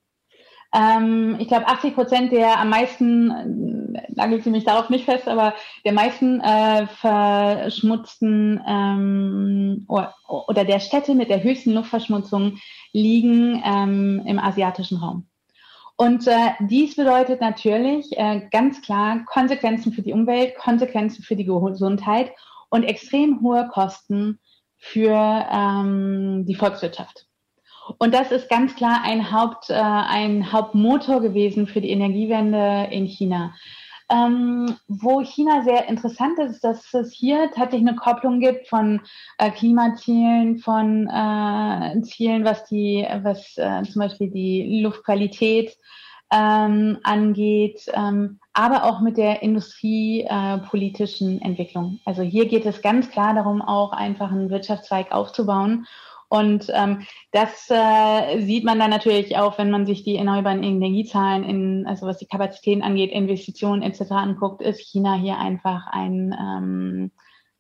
Ähm, 0.75 1.37
ich 1.39 1.47
glaube, 1.47 1.69
80 1.69 1.95
Prozent 1.95 2.33
der 2.33 2.59
am 2.59 2.69
meisten, 2.69 3.95
äh, 3.95 4.13
nagelt 4.15 4.43
sie 4.43 4.51
mich 4.51 4.65
darauf 4.65 4.91
nicht 4.91 5.05
fest, 5.05 5.29
aber 5.29 5.55
der 5.85 5.93
meisten 5.93 6.41
äh, 6.41 6.89
verschmutzten 6.89 8.61
ähm, 8.67 9.87
oder, 9.87 10.65
der 10.65 10.81
Städte 10.81 11.15
mit 11.15 11.31
der 11.31 11.45
höchsten 11.45 11.73
Luftverschmutzung 11.73 12.59
liegen 12.93 13.63
ähm, 13.65 14.23
im 14.27 14.41
asiatischen 14.41 14.99
Raum. 14.99 15.29
Und 15.97 16.27
äh, 16.27 16.51
dies 16.61 16.97
bedeutet 16.97 17.41
natürlich 17.41 18.07
äh, 18.19 18.49
ganz 18.51 18.83
klar 18.83 19.25
Konsequenzen 19.27 19.93
für 19.93 20.03
die 20.03 20.13
Umwelt, 20.13 20.57
Konsequenzen 20.57 21.23
für 21.23 21.37
die 21.37 21.45
Gesundheit 21.45 22.33
und 22.69 22.83
extrem 22.83 23.41
hohe 23.43 23.69
Kosten 23.69 24.41
für 24.77 25.47
ähm, 25.53 26.45
die 26.47 26.57
Volkswirtschaft. 26.57 27.24
Und 27.99 28.15
das 28.15 28.33
ist 28.33 28.49
ganz 28.49 28.75
klar 28.75 29.01
ein, 29.03 29.31
Haupt, 29.33 29.71
äh, 29.71 29.75
ein 29.75 30.53
Hauptmotor 30.53 31.21
gewesen 31.21 31.67
für 31.67 31.81
die 31.81 31.91
Energiewende 31.91 32.89
in 32.91 33.07
China. 33.07 33.55
Ähm, 34.11 34.77
wo 34.87 35.23
China 35.23 35.63
sehr 35.63 35.89
interessant 35.89 36.39
ist, 36.39 36.63
dass 36.63 36.93
es 36.93 37.11
hier 37.13 37.51
tatsächlich 37.55 37.89
eine 37.89 37.97
Kopplung 37.97 38.39
gibt 38.39 38.69
von 38.69 39.01
äh, 39.39 39.51
Klimazielen, 39.51 40.59
von 40.59 41.09
äh, 41.09 42.03
Zielen, 42.03 42.45
was 42.45 42.67
die, 42.67 43.07
was 43.23 43.57
äh, 43.57 43.83
zum 43.85 44.01
Beispiel 44.01 44.31
die 44.31 44.83
Luftqualität 44.83 45.75
ähm, 46.31 46.99
angeht, 47.03 47.87
ähm, 47.95 48.41
aber 48.53 48.85
auch 48.85 49.01
mit 49.01 49.17
der 49.17 49.43
industriepolitischen 49.43 51.41
Entwicklung. 51.41 52.01
Also 52.05 52.21
hier 52.23 52.47
geht 52.47 52.67
es 52.67 52.83
ganz 52.83 53.11
klar 53.11 53.33
darum, 53.35 53.63
auch 53.63 53.93
einfach 53.93 54.31
einen 54.31 54.51
Wirtschaftszweig 54.51 55.13
aufzubauen 55.13 55.87
und 56.29 56.71
ähm, 56.75 57.03
das 57.33 57.69
äh, 57.71 58.41
sieht 58.43 58.65
man 58.65 58.79
dann 58.79 58.91
natürlich 58.91 59.37
auch, 59.37 59.59
wenn 59.59 59.71
man 59.71 59.87
sich 59.87 60.05
die 60.05 60.17
erneuerbaren 60.17 60.63
Energiezahlen, 60.63 61.45
in, 61.45 61.87
also 61.87 62.07
was 62.07 62.19
die 62.19 62.27
Kapazitäten 62.27 62.83
angeht, 62.83 63.13
Investitionen 63.13 63.83
etc. 63.83 64.11
anguckt, 64.13 64.63
ist 64.63 64.81
China 64.81 65.15
hier 65.15 65.39
einfach 65.39 65.87
ein, 65.87 66.35
ähm, 66.39 67.11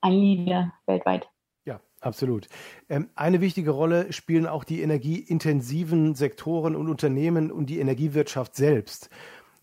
ein 0.00 0.12
Leader 0.12 0.72
weltweit. 0.86 1.28
Ja, 1.64 1.80
absolut. 2.00 2.48
Ähm, 2.88 3.08
eine 3.14 3.40
wichtige 3.40 3.70
Rolle 3.70 4.12
spielen 4.12 4.46
auch 4.46 4.64
die 4.64 4.82
energieintensiven 4.82 6.14
Sektoren 6.14 6.76
und 6.76 6.88
Unternehmen 6.88 7.50
und 7.50 7.66
die 7.66 7.78
Energiewirtschaft 7.78 8.56
selbst. 8.56 9.10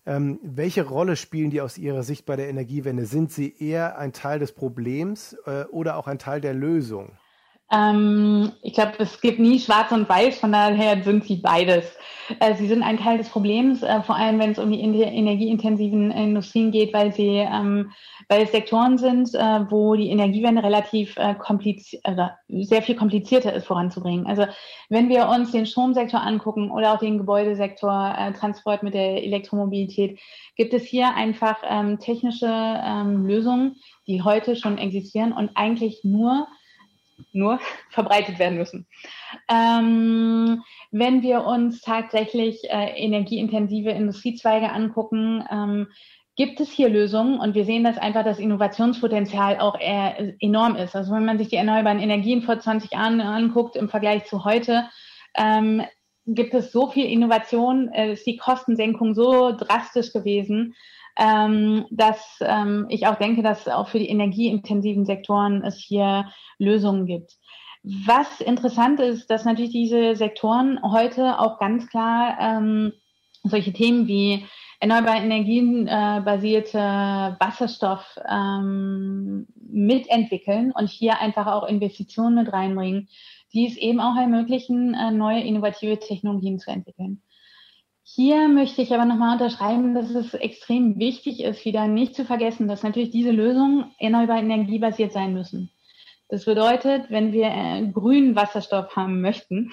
Ähm, 0.04 0.40
welche 0.42 0.84
Rolle 0.84 1.14
spielen 1.14 1.50
die 1.50 1.60
aus 1.60 1.78
Ihrer 1.78 2.02
Sicht 2.02 2.26
bei 2.26 2.34
der 2.34 2.48
Energiewende? 2.48 3.06
Sind 3.06 3.30
sie 3.30 3.54
eher 3.56 3.98
ein 3.98 4.12
Teil 4.12 4.40
des 4.40 4.52
Problems 4.52 5.36
äh, 5.46 5.64
oder 5.70 5.96
auch 5.96 6.08
ein 6.08 6.18
Teil 6.18 6.40
der 6.40 6.54
Lösung? 6.54 7.12
Ähm, 7.72 8.52
ich 8.62 8.74
glaube, 8.74 8.92
es 8.98 9.20
gibt 9.20 9.38
nie 9.38 9.58
schwarz 9.58 9.92
und 9.92 10.08
weiß, 10.08 10.38
von 10.38 10.52
daher 10.52 11.02
sind 11.02 11.24
sie 11.24 11.36
beides. 11.36 11.96
Äh, 12.38 12.54
sie 12.54 12.66
sind 12.66 12.82
ein 12.82 12.98
Teil 12.98 13.18
des 13.18 13.28
Problems, 13.28 13.82
äh, 13.82 14.02
vor 14.02 14.16
allem 14.16 14.38
wenn 14.38 14.52
es 14.52 14.58
um 14.58 14.70
die 14.70 14.80
energieintensiven 14.80 16.10
Industrien 16.10 16.70
geht, 16.70 16.92
weil 16.92 17.12
sie, 17.12 17.38
ähm, 17.38 17.90
weil 18.28 18.42
es 18.42 18.52
Sektoren 18.52 18.98
sind, 18.98 19.34
äh, 19.34 19.70
wo 19.70 19.94
die 19.94 20.10
Energiewende 20.10 20.62
relativ 20.62 21.16
kompliziert, 21.38 22.04
also 22.04 22.28
sehr 22.48 22.82
viel 22.82 22.94
komplizierter 22.94 23.52
ist 23.52 23.66
voranzubringen. 23.66 24.26
Also 24.26 24.46
wenn 24.88 25.08
wir 25.08 25.28
uns 25.28 25.52
den 25.52 25.66
Stromsektor 25.66 26.20
angucken 26.20 26.70
oder 26.70 26.92
auch 26.92 26.98
den 26.98 27.18
Gebäudesektor, 27.18 28.32
Transport 28.38 28.82
mit 28.82 28.94
der 28.94 29.22
Elektromobilität, 29.22 30.18
gibt 30.56 30.74
es 30.74 30.84
hier 30.84 31.14
einfach 31.14 31.56
ähm, 31.68 31.98
technische 31.98 32.46
ähm, 32.46 33.26
Lösungen, 33.26 33.76
die 34.06 34.22
heute 34.22 34.56
schon 34.56 34.78
existieren 34.78 35.32
und 35.32 35.50
eigentlich 35.54 36.00
nur 36.04 36.46
nur 37.32 37.60
verbreitet 37.90 38.38
werden 38.38 38.58
müssen. 38.58 38.86
Ähm, 39.48 40.62
wenn 40.90 41.22
wir 41.22 41.44
uns 41.44 41.80
tatsächlich 41.80 42.60
äh, 42.64 42.90
energieintensive 42.96 43.90
Industriezweige 43.90 44.70
angucken, 44.70 45.44
ähm, 45.50 45.88
gibt 46.36 46.60
es 46.60 46.70
hier 46.70 46.88
Lösungen 46.88 47.38
und 47.38 47.54
wir 47.54 47.64
sehen, 47.64 47.84
dass 47.84 47.98
einfach 47.98 48.24
das 48.24 48.38
Innovationspotenzial 48.38 49.58
auch 49.58 49.78
äh, 49.78 50.34
enorm 50.40 50.76
ist. 50.76 50.96
Also 50.96 51.12
wenn 51.12 51.26
man 51.26 51.38
sich 51.38 51.48
die 51.48 51.56
erneuerbaren 51.56 52.00
Energien 52.00 52.42
vor 52.42 52.58
20 52.58 52.92
Jahren 52.92 53.20
anguckt 53.20 53.76
im 53.76 53.88
Vergleich 53.88 54.24
zu 54.24 54.44
heute, 54.44 54.88
ähm, 55.36 55.82
gibt 56.26 56.54
es 56.54 56.72
so 56.72 56.88
viel 56.88 57.06
Innovation, 57.06 57.88
äh, 57.88 58.12
ist 58.12 58.26
die 58.26 58.36
Kostensenkung 58.36 59.14
so 59.14 59.52
drastisch 59.52 60.12
gewesen, 60.12 60.74
ähm, 61.18 61.86
dass 61.90 62.38
ähm, 62.40 62.86
ich 62.88 63.06
auch 63.06 63.16
denke, 63.16 63.42
dass 63.42 63.68
auch 63.68 63.88
für 63.88 63.98
die 63.98 64.08
energieintensiven 64.08 65.04
Sektoren 65.04 65.62
es 65.62 65.76
hier 65.76 66.26
Lösungen 66.58 67.06
gibt. 67.06 67.32
Was 67.84 68.40
interessant 68.40 69.00
ist, 69.00 69.28
dass 69.28 69.44
natürlich 69.44 69.72
diese 69.72 70.14
Sektoren 70.14 70.80
heute 70.82 71.38
auch 71.40 71.58
ganz 71.58 71.88
klar 71.88 72.38
ähm, 72.40 72.92
solche 73.42 73.72
Themen 73.72 74.06
wie 74.06 74.46
erneuerbare 74.78 75.18
Energien 75.18 75.86
äh, 75.86 76.22
basierte 76.24 76.78
Wasserstoff 77.38 78.18
ähm, 78.28 79.46
mitentwickeln 79.56 80.72
und 80.72 80.88
hier 80.88 81.20
einfach 81.20 81.46
auch 81.46 81.68
Investitionen 81.68 82.36
mit 82.36 82.52
reinbringen, 82.52 83.08
die 83.52 83.66
es 83.66 83.76
eben 83.76 84.00
auch 84.00 84.16
ermöglichen, 84.16 84.94
äh, 84.94 85.10
neue 85.10 85.42
innovative 85.42 85.98
Technologien 85.98 86.58
zu 86.58 86.70
entwickeln. 86.70 87.22
Hier 88.04 88.48
möchte 88.48 88.82
ich 88.82 88.92
aber 88.92 89.04
nochmal 89.04 89.34
unterschreiben, 89.34 89.94
dass 89.94 90.10
es 90.10 90.34
extrem 90.34 90.98
wichtig 90.98 91.42
ist, 91.42 91.64
wieder 91.64 91.86
nicht 91.86 92.14
zu 92.14 92.24
vergessen, 92.24 92.66
dass 92.66 92.82
natürlich 92.82 93.10
diese 93.10 93.30
Lösungen 93.30 93.94
erneuerbare 93.98 94.40
Energie 94.40 94.78
basiert 94.78 95.12
sein 95.12 95.32
müssen. 95.32 95.70
Das 96.28 96.44
bedeutet, 96.44 97.10
wenn 97.10 97.32
wir 97.32 97.46
äh, 97.46 97.86
grünen 97.92 98.34
Wasserstoff 98.34 98.96
haben 98.96 99.20
möchten, 99.20 99.70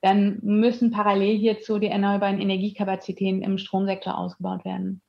dann 0.00 0.40
müssen 0.42 0.90
parallel 0.90 1.38
hierzu 1.38 1.78
die 1.78 1.86
erneuerbaren 1.86 2.40
Energiekapazitäten 2.40 3.42
im 3.42 3.58
Stromsektor 3.58 4.18
ausgebaut 4.18 4.64
werden. 4.64 5.00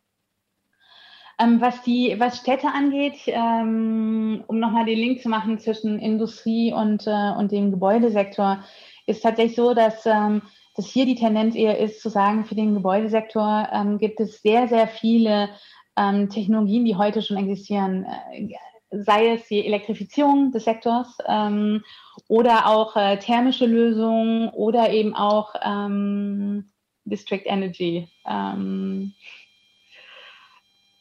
Ähm, 1.40 1.60
was 1.60 1.82
die, 1.82 2.16
was 2.20 2.38
Städte 2.38 2.68
angeht, 2.68 3.18
ähm, 3.26 4.44
um 4.46 4.60
nochmal 4.60 4.86
den 4.86 5.00
Link 5.00 5.22
zu 5.22 5.30
machen 5.30 5.58
zwischen 5.58 5.98
Industrie 5.98 6.72
und, 6.72 7.08
äh, 7.08 7.32
und 7.36 7.52
dem 7.52 7.72
Gebäudesektor, 7.72 8.64
ist 9.08 9.24
tatsächlich 9.24 9.56
so, 9.56 9.74
dass, 9.74 10.06
ähm, 10.06 10.44
dass 10.76 10.88
hier 10.88 11.06
die 11.06 11.16
Tendenz 11.16 11.56
eher 11.56 11.78
ist, 11.78 12.02
zu 12.02 12.10
sagen, 12.10 12.46
für 12.46 12.56
den 12.56 12.74
Gebäudesektor 12.74 13.68
ähm, 13.72 13.98
gibt 14.00 14.20
es 14.20 14.42
sehr, 14.42 14.68
sehr 14.68 14.88
viele 14.88 15.50
ähm, 15.96 16.30
Technologien, 16.30 16.86
die 16.86 16.96
heute 16.96 17.22
schon 17.22 17.38
existieren. 17.38 18.06
Äh, 18.32 18.50
sei 18.90 19.34
es 19.34 19.48
die 19.48 19.66
Elektrifizierung 19.66 20.52
des 20.52 20.66
Sektors 20.66 21.18
ähm, 21.28 21.84
oder 22.28 22.68
auch 22.68 22.96
äh, 22.96 23.18
thermische 23.18 23.66
Lösungen 23.66 24.50
oder 24.50 24.92
eben 24.92 25.16
auch 25.16 25.56
ähm, 25.64 26.72
District 27.06 27.44
Energy. 27.46 28.08
Ähm, 28.28 29.14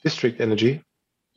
District 0.05 0.37
Energy? 0.39 0.81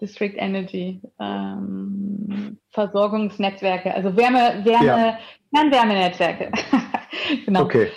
District 0.01 0.33
Energy, 0.37 1.01
ähm, 1.19 2.59
Versorgungsnetzwerke, 2.71 3.93
also 3.93 4.15
Wärme, 4.17 4.65
Wärme, 4.65 4.85
ja. 4.85 5.19
Fernwärmenetzwerke. 5.53 6.51
genau. 7.45 7.63
Okay. 7.63 7.91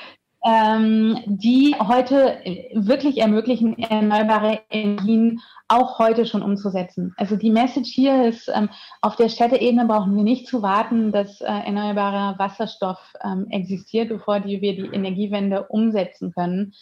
Ähm, 0.45 1.19
die 1.27 1.75
heute 1.81 2.39
wirklich 2.73 3.19
ermöglichen, 3.19 3.77
erneuerbare 3.77 4.61
Energien 4.71 5.41
auch 5.67 5.99
heute 5.99 6.27
schon 6.27 6.43
umzusetzen. 6.43 7.13
Also 7.17 7.35
die 7.35 7.51
Message 7.51 7.91
hier 7.93 8.25
ist, 8.29 8.49
ähm, 8.55 8.69
auf 9.03 9.17
der 9.17 9.29
Städteebene 9.29 9.87
brauchen 9.87 10.17
wir 10.17 10.23
nicht 10.23 10.47
zu 10.47 10.63
warten, 10.63 11.11
dass 11.11 11.41
äh, 11.41 11.47
erneuerbarer 11.47 12.39
Wasserstoff 12.39 13.15
ähm, 13.23 13.49
existiert, 13.51 14.11
bevor 14.11 14.39
die, 14.39 14.63
wir 14.63 14.77
die 14.77 14.95
Energiewende 14.95 15.67
umsetzen 15.67 16.33
können. 16.33 16.73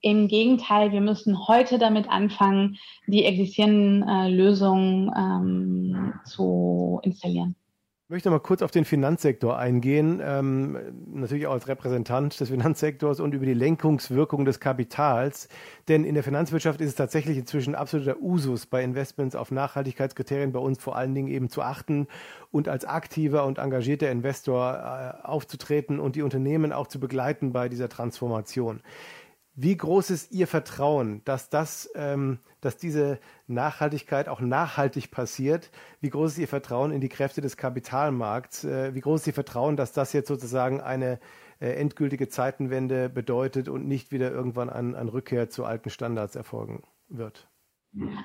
Im 0.00 0.26
Gegenteil, 0.26 0.90
wir 0.90 1.00
müssen 1.00 1.48
heute 1.48 1.78
damit 1.78 2.10
anfangen, 2.10 2.76
die 3.06 3.24
existierenden 3.24 4.02
äh, 4.08 4.28
Lösungen 4.28 5.12
ähm, 5.16 6.12
zu 6.24 7.00
installieren. 7.02 7.56
Ich 8.08 8.10
möchte 8.10 8.30
mal 8.30 8.38
kurz 8.38 8.62
auf 8.62 8.70
den 8.70 8.84
Finanzsektor 8.84 9.58
eingehen, 9.58 10.22
ähm, 10.24 10.78
natürlich 11.12 11.48
auch 11.48 11.54
als 11.54 11.66
Repräsentant 11.66 12.38
des 12.38 12.50
Finanzsektors 12.50 13.18
und 13.18 13.34
über 13.34 13.44
die 13.44 13.52
Lenkungswirkung 13.52 14.44
des 14.44 14.60
Kapitals. 14.60 15.48
Denn 15.88 16.04
in 16.04 16.14
der 16.14 16.22
Finanzwirtschaft 16.22 16.80
ist 16.80 16.90
es 16.90 16.94
tatsächlich 16.94 17.36
inzwischen 17.36 17.74
absoluter 17.74 18.20
Usus, 18.20 18.66
bei 18.66 18.84
Investments 18.84 19.34
auf 19.34 19.50
Nachhaltigkeitskriterien 19.50 20.52
bei 20.52 20.60
uns 20.60 20.80
vor 20.80 20.94
allen 20.94 21.16
Dingen 21.16 21.26
eben 21.26 21.50
zu 21.50 21.62
achten 21.62 22.06
und 22.52 22.68
als 22.68 22.84
aktiver 22.84 23.44
und 23.44 23.58
engagierter 23.58 24.08
Investor 24.08 24.74
äh, 25.24 25.26
aufzutreten 25.26 25.98
und 25.98 26.14
die 26.14 26.22
Unternehmen 26.22 26.72
auch 26.72 26.86
zu 26.86 27.00
begleiten 27.00 27.52
bei 27.52 27.68
dieser 27.68 27.88
Transformation. 27.88 28.82
Wie 29.58 29.74
groß 29.74 30.10
ist 30.10 30.32
Ihr 30.32 30.46
Vertrauen, 30.46 31.22
dass 31.24 31.48
das, 31.48 31.90
ähm, 31.94 32.40
dass 32.60 32.76
diese 32.76 33.18
Nachhaltigkeit 33.46 34.28
auch 34.28 34.40
nachhaltig 34.40 35.10
passiert? 35.10 35.70
Wie 36.02 36.10
groß 36.10 36.32
ist 36.32 36.38
Ihr 36.38 36.48
Vertrauen 36.48 36.92
in 36.92 37.00
die 37.00 37.08
Kräfte 37.08 37.40
des 37.40 37.56
Kapitalmarkts? 37.56 38.64
Äh, 38.64 38.94
wie 38.94 39.00
groß 39.00 39.22
ist 39.22 39.28
Ihr 39.28 39.32
Vertrauen, 39.32 39.78
dass 39.78 39.94
das 39.94 40.12
jetzt 40.12 40.28
sozusagen 40.28 40.82
eine 40.82 41.18
äh, 41.58 41.70
endgültige 41.70 42.28
Zeitenwende 42.28 43.08
bedeutet 43.08 43.70
und 43.70 43.88
nicht 43.88 44.12
wieder 44.12 44.30
irgendwann 44.30 44.68
an, 44.68 44.94
an 44.94 45.08
Rückkehr 45.08 45.48
zu 45.48 45.64
alten 45.64 45.88
Standards 45.88 46.36
erfolgen 46.36 46.82
wird? 47.08 47.48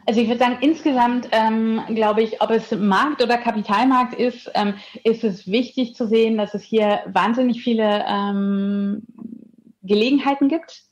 Also 0.05 0.19
ich 0.19 0.27
würde 0.27 0.39
sagen, 0.39 0.57
insgesamt 0.59 1.29
ähm, 1.31 1.79
glaube 1.95 2.23
ich, 2.23 2.41
ob 2.41 2.49
es 2.49 2.71
Markt 2.71 3.23
oder 3.23 3.37
Kapitalmarkt 3.37 4.15
ist, 4.15 4.51
ähm, 4.53 4.73
ist 5.05 5.23
es 5.23 5.47
wichtig 5.47 5.95
zu 5.95 6.07
sehen, 6.07 6.37
dass 6.37 6.53
es 6.53 6.63
hier 6.63 6.99
wahnsinnig 7.05 7.63
viele 7.63 8.03
ähm, 8.05 9.03
Gelegenheiten 9.81 10.49
gibt 10.49 10.90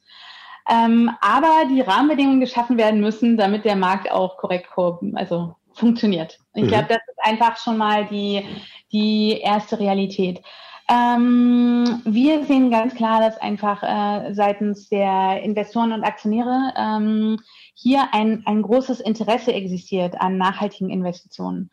ähm, 0.70 1.12
aber 1.20 1.66
die 1.70 1.82
Rahmenbedingungen 1.82 2.40
geschaffen 2.40 2.78
werden 2.78 3.02
müssen, 3.02 3.38
damit 3.38 3.66
der 3.66 3.76
Markt 3.76 4.12
auch 4.12 4.38
korrekt 4.38 4.70
also 5.14 5.56
funktioniert. 5.74 6.40
Ich 6.54 6.64
mhm. 6.64 6.68
glaube, 6.68 6.88
das 6.90 6.98
ist 6.98 7.20
einfach 7.24 7.58
schon 7.58 7.78
mal 7.78 8.06
die, 8.06 8.46
die 8.92 9.40
erste 9.42 9.80
Realität. 9.80 10.42
Ähm, 10.90 12.02
wir 12.06 12.44
sehen 12.46 12.72
ganz 12.72 12.96
klar, 12.96 13.20
dass 13.22 13.40
einfach 13.40 13.84
äh, 13.84 14.34
seitens 14.34 14.90
der 14.90 15.42
Investoren 15.44 15.92
und 15.92 16.04
Aktionäre 16.04 16.74
ähm, 16.76 17.40
hier 17.76 18.08
ein, 18.12 18.44
ein 18.46 18.62
großes 18.62 19.00
Interesse 19.00 19.54
existiert 19.54 20.20
an 20.20 20.38
nachhaltigen 20.38 20.90
Investitionen. 20.90 21.70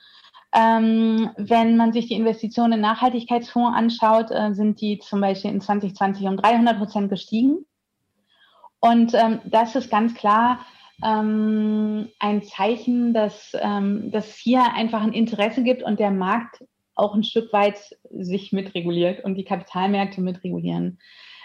Ähm, 0.55 1.31
wenn 1.37 1.77
man 1.77 1.93
sich 1.93 2.09
die 2.09 2.15
Investitionen 2.15 2.75
in 2.75 2.81
Nachhaltigkeitsfonds 2.81 3.77
anschaut, 3.77 4.31
äh, 4.31 4.55
sind 4.55 4.81
die 4.81 4.99
zum 4.99 5.21
Beispiel 5.21 5.51
in 5.51 5.61
2020 5.61 6.27
um 6.27 6.37
300 6.37 6.79
Prozent 6.79 7.11
gestiegen. 7.11 7.66
Und 8.81 9.15
ähm, 9.15 9.41
das 9.45 9.75
ist 9.75 9.91
ganz 9.91 10.15
klar 10.15 10.65
ähm, 11.05 12.09
ein 12.19 12.43
Zeichen, 12.43 13.13
dass, 13.13 13.53
ähm, 13.61 14.11
dass 14.11 14.37
hier 14.37 14.75
einfach 14.75 15.03
ein 15.03 15.13
Interesse 15.13 15.63
gibt 15.63 15.83
und 15.83 16.01
der 16.01 16.11
Markt 16.11 16.65
auch 16.95 17.15
ein 17.15 17.25
Stück 17.25 17.53
weit 17.53 17.79
sich 18.11 18.53
mitreguliert 18.53 19.23
und 19.25 19.35
die 19.35 19.45
Kapitalmärkte 19.45 20.21
mitregulieren. 20.21 20.99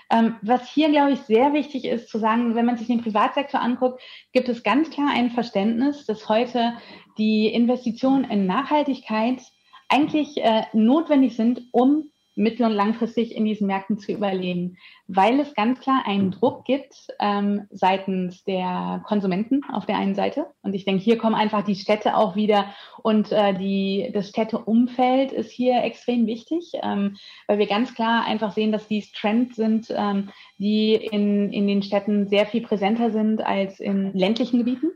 Ähm, 0.09 0.35
was 0.41 0.69
hier, 0.69 0.89
glaube 0.89 1.13
ich, 1.13 1.19
sehr 1.21 1.53
wichtig 1.53 1.85
ist 1.85 2.09
zu 2.09 2.19
sagen, 2.19 2.55
wenn 2.55 2.65
man 2.65 2.77
sich 2.77 2.87
den 2.87 3.01
Privatsektor 3.01 3.61
anguckt, 3.61 4.01
gibt 4.33 4.49
es 4.49 4.63
ganz 4.63 4.89
klar 4.89 5.09
ein 5.13 5.31
Verständnis, 5.31 6.05
dass 6.05 6.27
heute 6.27 6.73
die 7.17 7.47
Investitionen 7.47 8.25
in 8.25 8.45
Nachhaltigkeit 8.45 9.41
eigentlich 9.87 10.37
äh, 10.37 10.63
notwendig 10.73 11.35
sind, 11.35 11.61
um 11.71 12.11
mittel- 12.41 12.65
und 12.65 12.73
langfristig 12.73 13.35
in 13.35 13.45
diesen 13.45 13.67
Märkten 13.67 13.97
zu 13.97 14.11
überleben, 14.11 14.77
weil 15.07 15.39
es 15.39 15.53
ganz 15.53 15.79
klar 15.79 16.03
einen 16.05 16.31
Druck 16.31 16.65
gibt 16.65 17.07
ähm, 17.19 17.67
seitens 17.69 18.43
der 18.43 19.01
Konsumenten 19.05 19.61
auf 19.71 19.85
der 19.85 19.97
einen 19.97 20.15
Seite. 20.15 20.47
Und 20.61 20.73
ich 20.73 20.85
denke, 20.85 21.03
hier 21.03 21.17
kommen 21.17 21.35
einfach 21.35 21.63
die 21.63 21.75
Städte 21.75 22.15
auch 22.15 22.35
wieder 22.35 22.73
und 23.03 23.31
äh, 23.31 23.53
die, 23.53 24.09
das 24.13 24.29
Städteumfeld 24.29 25.31
ist 25.31 25.51
hier 25.51 25.83
extrem 25.83 26.27
wichtig, 26.27 26.71
ähm, 26.81 27.17
weil 27.47 27.59
wir 27.59 27.67
ganz 27.67 27.93
klar 27.93 28.25
einfach 28.25 28.51
sehen, 28.51 28.71
dass 28.71 28.87
dies 28.87 29.11
Trends 29.11 29.55
sind, 29.55 29.87
ähm, 29.95 30.29
die 30.57 30.95
in, 30.95 31.51
in 31.51 31.67
den 31.67 31.83
Städten 31.83 32.27
sehr 32.27 32.45
viel 32.45 32.61
präsenter 32.61 33.11
sind 33.11 33.41
als 33.41 33.79
in 33.79 34.13
ländlichen 34.13 34.59
Gebieten. 34.59 34.91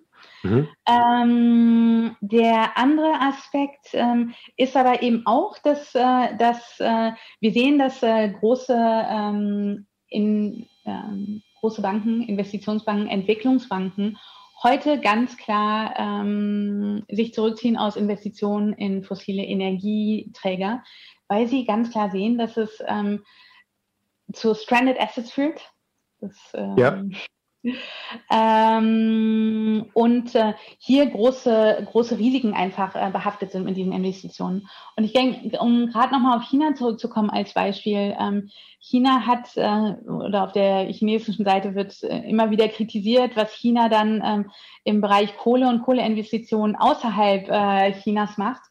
Mhm. 0.46 0.68
Ähm, 0.88 2.16
der 2.22 2.78
andere 2.78 3.20
Aspekt 3.20 3.90
ähm, 3.94 4.34
ist 4.58 4.78
aber 4.78 5.02
eben 5.02 5.24
auch, 5.26 5.58
dass, 5.58 5.96
äh, 5.96 6.38
dass 6.38 6.80
äh, 6.80 7.12
wir 7.40 7.52
sehen, 7.52 7.80
dass 7.80 8.04
äh, 8.04 8.30
große, 8.30 8.76
ähm, 8.78 9.88
in, 10.08 10.68
ähm, 10.86 11.42
große 11.60 11.82
Banken, 11.82 12.22
Investitionsbanken, 12.22 13.08
Entwicklungsbanken 13.08 14.18
heute 14.62 15.00
ganz 15.00 15.36
klar 15.38 15.96
ähm, 15.98 17.04
sich 17.10 17.34
zurückziehen 17.34 17.76
aus 17.76 17.96
Investitionen 17.96 18.74
in 18.74 19.04
fossile 19.04 19.44
Energieträger, 19.44 20.84
weil 21.28 21.48
sie 21.48 21.66
ganz 21.66 21.92
klar 21.92 22.12
sehen, 22.12 22.38
dass 22.38 22.56
es 22.56 22.84
ähm, 22.88 23.24
zu 24.32 24.54
Stranded 24.54 25.00
Assets 25.00 25.32
führt. 25.32 25.60
Das, 26.20 26.36
ja. 26.78 27.04
Ähm, 28.30 29.86
und 29.94 30.36
äh, 30.36 30.54
hier 30.78 31.08
große, 31.08 31.88
große 31.92 32.18
Risiken 32.18 32.54
einfach 32.54 32.96
äh, 32.96 33.10
behaftet 33.12 33.52
sind 33.52 33.66
mit 33.66 33.78
diesen 33.78 33.94
Investitionen. 33.94 34.68
Und 34.96 35.04
ich 35.04 35.14
denke, 35.14 35.60
um 35.60 35.88
gerade 35.88 36.14
nochmal 36.14 36.38
auf 36.38 36.44
China 36.44 36.76
zurückzukommen 36.76 37.30
als 37.30 37.54
Beispiel, 37.54 38.16
ähm, 38.20 38.50
China 38.80 39.26
hat, 39.26 39.58
äh, 39.58 40.10
oder 40.10 40.44
auf 40.44 40.52
der 40.52 40.86
chinesischen 40.92 41.44
Seite 41.44 41.74
wird 41.74 42.04
äh, 42.04 42.30
immer 42.30 42.52
wieder 42.52 42.68
kritisiert, 42.68 43.36
was 43.36 43.52
China 43.54 43.90
dann 43.90 44.22
ähm, 44.24 44.52
im 44.84 45.02
Bereich 45.02 45.36
Kohle 45.38 45.68
und 45.68 45.82
Kohleinvestitionen 45.82 46.76
außerhalb 46.76 47.50
äh, 47.50 47.94
Chinas 48.02 48.38
macht. 48.38 48.62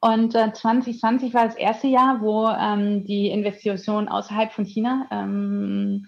Und 0.00 0.34
äh, 0.34 0.52
2020 0.52 1.34
war 1.34 1.46
das 1.46 1.56
erste 1.56 1.88
Jahr, 1.88 2.20
wo 2.20 2.46
ähm, 2.48 3.04
die 3.04 3.28
Investitionen 3.28 4.08
außerhalb 4.08 4.52
von 4.52 4.64
China 4.64 5.08
ähm, 5.10 6.06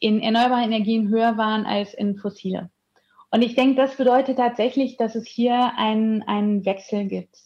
in 0.00 0.20
erneuerbare 0.20 0.64
Energien 0.64 1.08
höher 1.08 1.36
waren 1.36 1.66
als 1.66 1.94
in 1.94 2.16
fossile. 2.16 2.70
Und 3.30 3.42
ich 3.42 3.54
denke, 3.54 3.76
das 3.76 3.96
bedeutet 3.96 4.38
tatsächlich, 4.38 4.96
dass 4.96 5.14
es 5.14 5.26
hier 5.26 5.72
einen, 5.76 6.22
einen 6.22 6.64
Wechsel 6.64 7.06
gibt. 7.06 7.36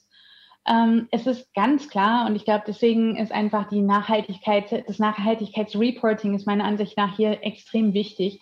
Ähm, 0.67 1.09
es 1.11 1.27
ist 1.27 1.53
ganz 1.53 1.91
klar, 1.91 2.27
und 2.27 2.37
ich 2.37 2.45
glaube, 2.45 2.65
deswegen 2.67 3.17
ist 3.17 3.33
einfach 3.33 3.69
die 3.69 3.83
Nachhaltigkeit, 3.83 4.89
das 4.89 4.99
Nachhaltigkeitsreporting 4.99 6.35
ist 6.35 6.47
meiner 6.47 6.65
Ansicht 6.65 6.97
nach 6.97 7.17
hier 7.17 7.43
extrem 7.43 7.93
wichtig, 7.93 8.41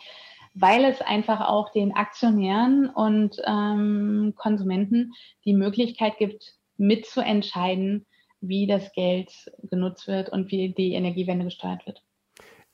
weil 0.55 0.85
es 0.85 1.01
einfach 1.01 1.41
auch 1.41 1.73
den 1.73 1.93
Aktionären 1.93 2.89
und 2.91 3.37
ähm, 3.45 4.35
Konsumenten 4.37 5.15
die 5.45 5.55
Möglichkeit 5.55 6.19
gibt, 6.19 6.55
mitzuentscheiden, 6.77 8.07
wie 8.41 8.67
das 8.67 8.93
Geld 8.93 9.33
genutzt 9.71 10.07
wird 10.07 10.29
und 10.29 10.51
wie 10.51 10.69
die 10.75 10.93
Energiewende 10.93 11.45
gesteuert 11.45 11.87
wird. 11.87 12.03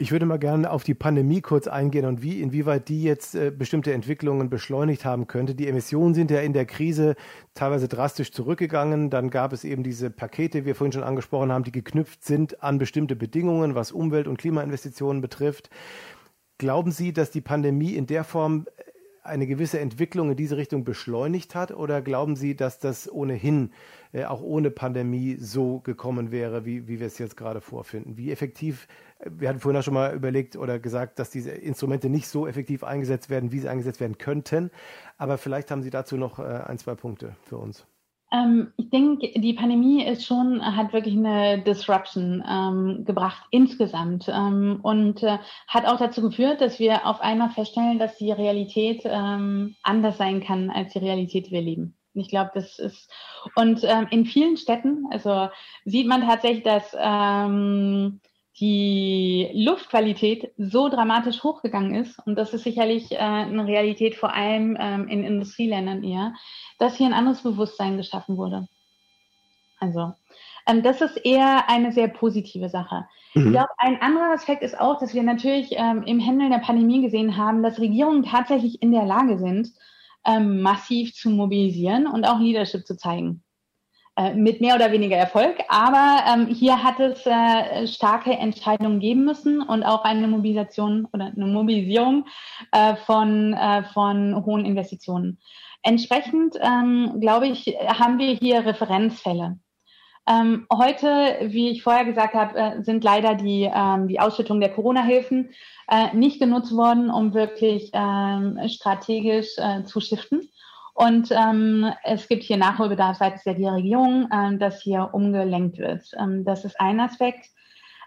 Ich 0.01 0.13
würde 0.13 0.27
mal 0.27 0.39
gerne 0.39 0.71
auf 0.71 0.85
die 0.85 0.95
Pandemie 0.95 1.41
kurz 1.41 1.67
eingehen 1.67 2.05
und 2.05 2.23
wie, 2.23 2.41
inwieweit 2.41 2.89
die 2.89 3.03
jetzt 3.03 3.35
äh, 3.35 3.51
bestimmte 3.51 3.93
Entwicklungen 3.93 4.49
beschleunigt 4.49 5.05
haben 5.05 5.27
könnte. 5.27 5.57
Die 5.57 5.67
Emissionen 5.67 6.15
sind 6.15 6.31
ja 6.31 6.39
in 6.39 6.53
der 6.53 6.67
Krise 6.67 7.17
teilweise 7.55 7.89
drastisch 7.89 8.31
zurückgegangen. 8.31 9.11
Dann 9.11 9.29
gab 9.29 9.53
es 9.53 9.65
eben 9.65 9.83
diese 9.83 10.11
Pakete, 10.11 10.61
wie 10.61 10.67
wir 10.67 10.75
vorhin 10.77 10.93
schon 10.93 11.03
angesprochen 11.03 11.51
haben, 11.51 11.65
die 11.65 11.73
geknüpft 11.73 12.23
sind 12.23 12.63
an 12.63 12.79
bestimmte 12.79 13.17
Bedingungen, 13.17 13.75
was 13.75 13.91
Umwelt- 13.91 14.29
und 14.29 14.39
Klimainvestitionen 14.39 15.21
betrifft. 15.21 15.69
Glauben 16.59 16.93
Sie, 16.93 17.13
dass 17.13 17.33
die 17.33 17.41
Pandemie 17.41 17.95
in 17.95 18.07
der 18.07 18.23
Form 18.23 18.67
eine 19.29 19.47
gewisse 19.47 19.79
Entwicklung 19.79 20.31
in 20.31 20.37
diese 20.37 20.57
Richtung 20.57 20.85
beschleunigt 20.85 21.55
hat? 21.55 21.73
Oder 21.73 22.03
glauben 22.03 22.37
Sie, 22.37 22.57
dass 22.57 22.79
das 22.79 23.11
ohnehin 23.11 23.73
äh, 24.13 24.25
auch 24.25 24.43
ohne 24.43 24.71
Pandemie 24.71 25.37
so 25.41 25.81
gekommen 25.81 26.31
wäre, 26.31 26.65
wie, 26.65 26.89
wie 26.89 27.01
wir 27.01 27.07
es 27.07 27.19
jetzt 27.19 27.37
gerade 27.37 27.61
vorfinden? 27.61 28.17
Wie 28.17 28.33
effektiv, 28.33 28.87
äh, 28.87 29.08
wir 29.25 29.49
hatten 29.49 29.61
vorhin 29.61 29.81
auch 29.81 29.85
schon 29.85 29.95
mal 29.95 30.15
überlegt 30.15 30.57
oder 30.57 30.79
gesagt, 30.79 31.19
dass 31.19 31.31
diese 31.31 31.51
Instrumente 31.51 32.09
nicht 32.09 32.29
so 32.29 32.47
effektiv 32.47 32.85
eingesetzt 32.85 33.31
werden, 33.31 33.53
wie 33.53 33.59
sie 33.59 33.69
eingesetzt 33.69 34.01
werden 34.01 34.19
könnten. 34.19 34.71
Aber 35.17 35.39
vielleicht 35.39 35.71
haben 35.71 35.83
Sie 35.83 35.91
dazu 35.91 36.17
noch 36.17 36.39
äh, 36.39 36.43
ein, 36.43 36.79
zwei 36.79 36.95
Punkte 36.95 37.37
für 37.43 37.59
uns. 37.59 37.87
Ähm, 38.31 38.73
ich 38.77 38.91
denke, 38.91 39.33
die 39.41 39.55
Pandemie 39.55 40.05
ist 40.05 40.27
schon, 40.27 40.63
hat 40.63 40.93
wirklich 40.93 41.17
eine 41.17 41.63
Disruption 41.63 42.45
ähm, 42.47 43.05
gebracht 43.07 43.47
insgesamt 43.51 44.29
ähm, 44.29 44.81
und 44.83 45.23
äh, 45.23 45.39
hat 45.67 45.87
auch 45.87 45.97
dazu 45.97 46.21
geführt, 46.21 46.61
dass 46.61 46.79
wir 46.79 47.07
auf 47.07 47.21
einmal 47.23 47.51
feststellen, 47.51 47.99
dass 47.99 48.19
die 48.19 48.31
Realität 48.31 49.01
ähm, 49.05 49.77
anders 49.83 50.19
sein 50.19 50.43
kann 50.43 50.69
als 50.69 50.93
die 50.93 50.99
Realität, 50.99 51.47
die 51.47 51.53
wir 51.53 51.63
leben. 51.63 51.97
Ich 52.13 52.29
glaube, 52.29 52.51
das 52.55 52.79
ist 52.79 53.11
und 53.55 53.83
ähm, 53.85 54.09
in 54.11 54.27
vielen 54.27 54.57
Städten, 54.57 55.07
also 55.11 55.49
sieht 55.85 56.07
man 56.07 56.27
tatsächlich, 56.27 56.65
dass 56.65 56.95
ähm, 56.99 58.21
die 58.61 59.51
Luftqualität 59.53 60.53
so 60.57 60.89
dramatisch 60.89 61.43
hochgegangen 61.43 61.95
ist, 61.95 62.19
und 62.27 62.37
das 62.37 62.55
ist 62.55 62.65
sicherlich 62.65 63.13
äh, 63.13 63.19
eine 63.19 63.67
Realität 63.67 64.15
vor 64.15 64.35
allem 64.35 64.77
ähm, 64.79 65.09
in 65.09 65.25
Industrieländern 65.25 66.03
eher, 66.03 66.35
dass 66.79 66.97
hier 66.97 67.07
ein 67.07 67.13
anderes 67.13 67.43
Bewusstsein 67.43 67.97
geschaffen 67.97 68.37
wurde. 68.37 68.69
Also, 69.81 70.13
ähm, 70.67 70.83
das 70.83 71.01
ist 71.01 71.17
eher 71.17 71.69
eine 71.69 71.93
sehr 71.93 72.09
positive 72.09 72.69
Sache. 72.69 73.07
Mhm. 73.35 73.47
Ich 73.47 73.53
glaube, 73.53 73.71
ein 73.79 74.01
anderer 74.01 74.33
Aspekt 74.33 74.63
ist 74.63 74.79
auch, 74.79 74.99
dass 74.99 75.15
wir 75.15 75.23
natürlich 75.23 75.69
ähm, 75.73 76.03
im 76.03 76.25
Handeln 76.25 76.51
der 76.51 76.59
Pandemie 76.59 77.03
gesehen 77.03 77.37
haben, 77.37 77.63
dass 77.63 77.79
Regierungen 77.79 78.25
tatsächlich 78.25 78.83
in 78.83 78.93
der 78.93 79.05
Lage 79.05 79.39
sind, 79.39 79.71
ähm, 80.27 80.61
massiv 80.61 81.15
zu 81.15 81.31
mobilisieren 81.31 82.07
und 82.07 82.25
auch 82.25 82.39
Leadership 82.39 82.87
zu 82.87 82.97
zeigen. 82.97 83.43
Äh, 84.19 84.35
mit 84.35 84.61
mehr 84.61 84.75
oder 84.75 84.91
weniger 84.91 85.17
Erfolg. 85.17 85.59
Aber 85.69 86.25
ähm, 86.29 86.49
hier 86.49 86.83
hat 86.83 86.99
es 86.99 87.25
äh, 87.25 87.87
starke 87.87 88.33
Entscheidungen 88.33 88.99
geben 88.99 89.25
müssen 89.25 89.63
und 89.63 89.85
auch 89.85 90.03
eine 90.03 90.27
Mobilisation 90.27 91.07
oder 91.13 91.27
eine 91.27 91.47
Mobilisierung 91.47 92.27
äh, 92.73 92.97
von, 92.97 93.53
äh, 93.53 93.85
von 93.85 94.45
hohen 94.45 94.67
Investitionen. 94.67 95.39
Entsprechend, 95.85 96.57
ähm, 96.61 97.21
glaube 97.21 97.47
ich, 97.47 97.67
haben 97.67 98.19
wir 98.19 98.35
hier 98.35 98.67
Referenzfälle. 98.67 99.61
Ähm, 100.29 100.67
heute, 100.73 101.37
wie 101.43 101.71
ich 101.71 101.85
vorher 101.85 102.05
gesagt 102.05 102.35
habe, 102.35 102.59
äh, 102.59 102.83
sind 102.83 103.05
leider 103.05 103.37
die, 103.37 103.71
ähm, 103.73 104.09
die 104.09 104.19
Ausschüttung 104.19 104.59
der 104.59 104.73
Corona-Hilfen 104.73 105.51
äh, 105.89 106.13
nicht 106.13 106.41
genutzt 106.41 106.75
worden, 106.75 107.09
um 107.09 107.35
wirklich 107.35 107.91
ähm, 107.93 108.59
strategisch 108.69 109.55
zu 109.85 110.01
shiften. 110.01 110.51
Und 110.99 111.31
ähm, 111.31 111.93
es 112.03 112.27
gibt 112.27 112.43
hier 112.43 112.57
Nachholbedarf 112.57 113.19
seitens 113.19 113.45
der 113.45 113.55
Regierung, 113.55 114.29
ähm, 114.33 114.59
dass 114.59 114.83
hier 114.83 115.11
umgelenkt 115.13 115.79
wird. 115.79 116.11
Ähm, 116.19 116.45
das 116.45 116.65
ist 116.65 116.81
ein 116.81 116.99
Aspekt. 116.99 117.47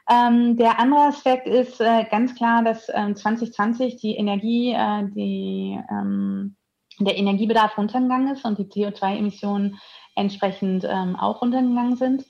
Ähm, 0.10 0.58
der 0.58 0.78
andere 0.78 1.04
Aspekt 1.04 1.48
ist 1.48 1.80
äh, 1.80 2.04
ganz 2.12 2.36
klar, 2.36 2.66
dass 2.66 2.90
ähm, 2.94 3.16
2020 3.16 3.96
die 3.96 4.18
Energie, 4.18 4.74
äh, 4.74 5.08
die, 5.16 5.80
ähm, 5.90 6.58
der 7.00 7.18
Energiebedarf 7.18 7.78
runtergegangen 7.78 8.34
ist 8.34 8.44
und 8.44 8.58
die 8.58 8.66
CO2-Emissionen 8.66 9.80
entsprechend 10.18 10.84
ähm, 10.84 11.16
auch 11.16 11.42
runtergegangen 11.42 11.96
sind. 11.96 12.26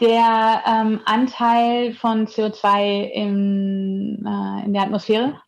Der 0.00 0.62
ähm, 0.66 1.00
Anteil 1.04 1.92
von 1.92 2.26
CO2 2.26 3.02
in, 3.02 4.24
äh, 4.26 4.64
in 4.64 4.72
der 4.72 4.84
Atmosphäre 4.84 5.42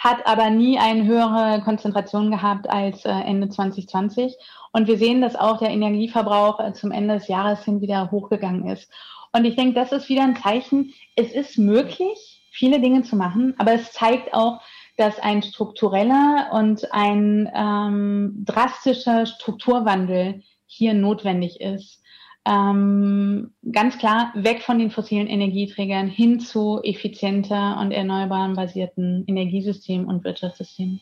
hat 0.00 0.26
aber 0.26 0.48
nie 0.48 0.78
eine 0.78 1.04
höhere 1.04 1.60
Konzentration 1.62 2.30
gehabt 2.30 2.70
als 2.70 3.04
äh, 3.04 3.10
Ende 3.10 3.50
2020. 3.50 4.34
Und 4.72 4.88
wir 4.88 4.96
sehen, 4.96 5.20
dass 5.20 5.36
auch 5.36 5.58
der 5.58 5.68
Energieverbrauch 5.68 6.58
äh, 6.58 6.72
zum 6.72 6.90
Ende 6.90 7.14
des 7.14 7.28
Jahres 7.28 7.62
hin 7.64 7.82
wieder 7.82 8.10
hochgegangen 8.10 8.66
ist. 8.66 8.90
Und 9.32 9.44
ich 9.44 9.56
denke, 9.56 9.74
das 9.74 9.92
ist 9.92 10.08
wieder 10.08 10.22
ein 10.22 10.36
Zeichen, 10.36 10.94
es 11.16 11.32
ist 11.32 11.58
möglich, 11.58 12.42
viele 12.50 12.80
Dinge 12.80 13.02
zu 13.02 13.14
machen, 13.14 13.54
aber 13.58 13.74
es 13.74 13.92
zeigt 13.92 14.32
auch, 14.32 14.62
dass 14.96 15.18
ein 15.18 15.42
struktureller 15.42 16.48
und 16.52 16.92
ein 16.92 17.50
ähm, 17.54 18.42
drastischer 18.46 19.26
Strukturwandel 19.26 20.42
hier 20.66 20.94
notwendig 20.94 21.60
ist 21.60 21.99
ähm, 22.46 23.52
ganz 23.70 23.98
klar 23.98 24.32
weg 24.34 24.62
von 24.62 24.78
den 24.78 24.90
fossilen 24.90 25.26
Energieträgern 25.26 26.08
hin 26.08 26.40
zu 26.40 26.80
effizienter 26.82 27.78
und 27.80 27.92
erneuerbaren 27.92 28.54
basierten 28.54 29.24
Energiesystemen 29.26 30.06
und 30.06 30.24
Wirtschaftssystemen. 30.24 31.00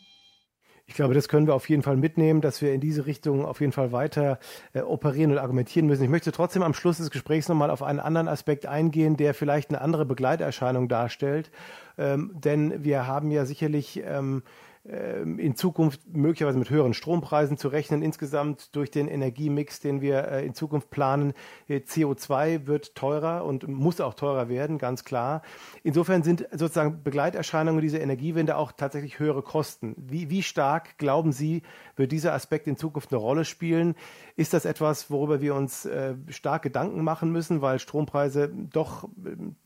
Ich 0.89 0.95
glaube, 0.95 1.13
das 1.13 1.29
können 1.29 1.47
wir 1.47 1.55
auf 1.55 1.69
jeden 1.69 1.83
Fall 1.83 1.99
mitnehmen, 1.99 2.41
dass 2.41 2.63
wir 2.63 2.73
in 2.73 2.81
diese 2.81 3.05
Richtung 3.05 3.45
auf 3.45 3.61
jeden 3.61 3.73
Fall 3.73 3.93
weiter 3.93 4.39
äh, 4.73 4.81
operieren 4.81 5.31
und 5.31 5.39
argumentieren 5.39 5.87
müssen. 5.87 6.03
Ich 6.03 6.09
möchte 6.09 6.33
trotzdem 6.33 6.63
am 6.63 6.73
Schluss 6.73 6.97
des 6.97 7.11
Gesprächs 7.11 7.47
nochmal 7.47 7.71
auf 7.71 7.83
einen 7.83 8.01
anderen 8.01 8.27
Aspekt 8.27 8.65
eingehen, 8.65 9.19
der 9.19 9.35
vielleicht 9.35 9.69
eine 9.69 9.83
andere 9.83 10.07
Begleiterscheinung 10.07 10.89
darstellt. 10.89 11.51
Ähm, 11.99 12.33
denn 12.35 12.85
wir 12.85 13.07
haben 13.07 13.31
ja 13.31 13.45
sicherlich 13.45 14.03
ähm, 14.03 14.43
in 14.85 15.55
Zukunft 15.55 16.01
möglicherweise 16.15 16.59
mit 16.59 16.71
höheren 16.71 16.95
Strompreisen 16.95 17.59
zu 17.59 17.69
rechnen. 17.69 18.01
Insgesamt 18.01 18.75
durch 18.75 18.91
den 18.91 19.09
Energiemix, 19.09 19.81
den 19.81 20.01
wir 20.01 20.29
äh, 20.29 20.47
in 20.47 20.55
Zukunft 20.55 20.89
planen, 20.89 21.35
äh, 21.69 21.81
CO2 21.81 22.67
wird 22.67 22.95
teurer 22.95 23.45
und 23.45 23.69
muss 23.69 24.01
auch 24.01 24.15
teurer 24.15 24.49
werden, 24.49 24.79
ganz 24.79 25.05
klar. 25.05 25.43
Insofern 25.83 26.23
sind 26.23 26.47
sozusagen 26.53 27.03
Begleiterscheinungen 27.03 27.83
dieser 27.83 28.01
Energiewende 28.01 28.57
auch 28.57 28.73
tatsächlich 28.73 29.19
höhere 29.19 29.43
Kosten. 29.43 29.95
Wie, 29.99 30.31
wie 30.31 30.43
stark, 30.43 30.97
glauben 30.97 31.33
Sie, 31.33 31.63
wird 31.97 32.13
dieser 32.13 32.33
Aspekt 32.33 32.67
in 32.67 32.77
Zukunft 32.77 33.13
eine 33.13 33.21
Rolle 33.21 33.45
spielen? 33.45 33.95
Ist 34.37 34.55
das 34.55 34.65
etwas, 34.65 35.11
worüber 35.11 35.41
wir 35.41 35.55
uns 35.55 35.85
äh, 35.85 36.15
stark 36.29 36.63
Gedanken 36.63 37.03
machen 37.03 37.31
müssen, 37.31 37.61
weil 37.61 37.79
Strompreise 37.79 38.51
doch 38.73 39.09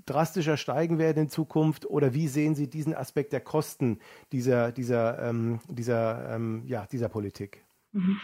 drastischer 0.06 0.56
steigen 0.56 0.98
werden 0.98 1.24
in 1.24 1.28
Zukunft? 1.28 1.86
Oder 1.86 2.14
wie 2.14 2.26
sehen 2.26 2.54
Sie 2.54 2.68
diesen 2.68 2.94
Aspekt 2.94 3.32
der 3.32 3.40
Kosten 3.40 3.98
dieser, 4.32 4.72
dieser 4.72 5.11
ähm, 5.20 5.60
dieser, 5.68 6.34
ähm, 6.34 6.62
ja, 6.66 6.86
dieser 6.90 7.08
Politik? 7.08 7.64
Mhm. 7.92 8.20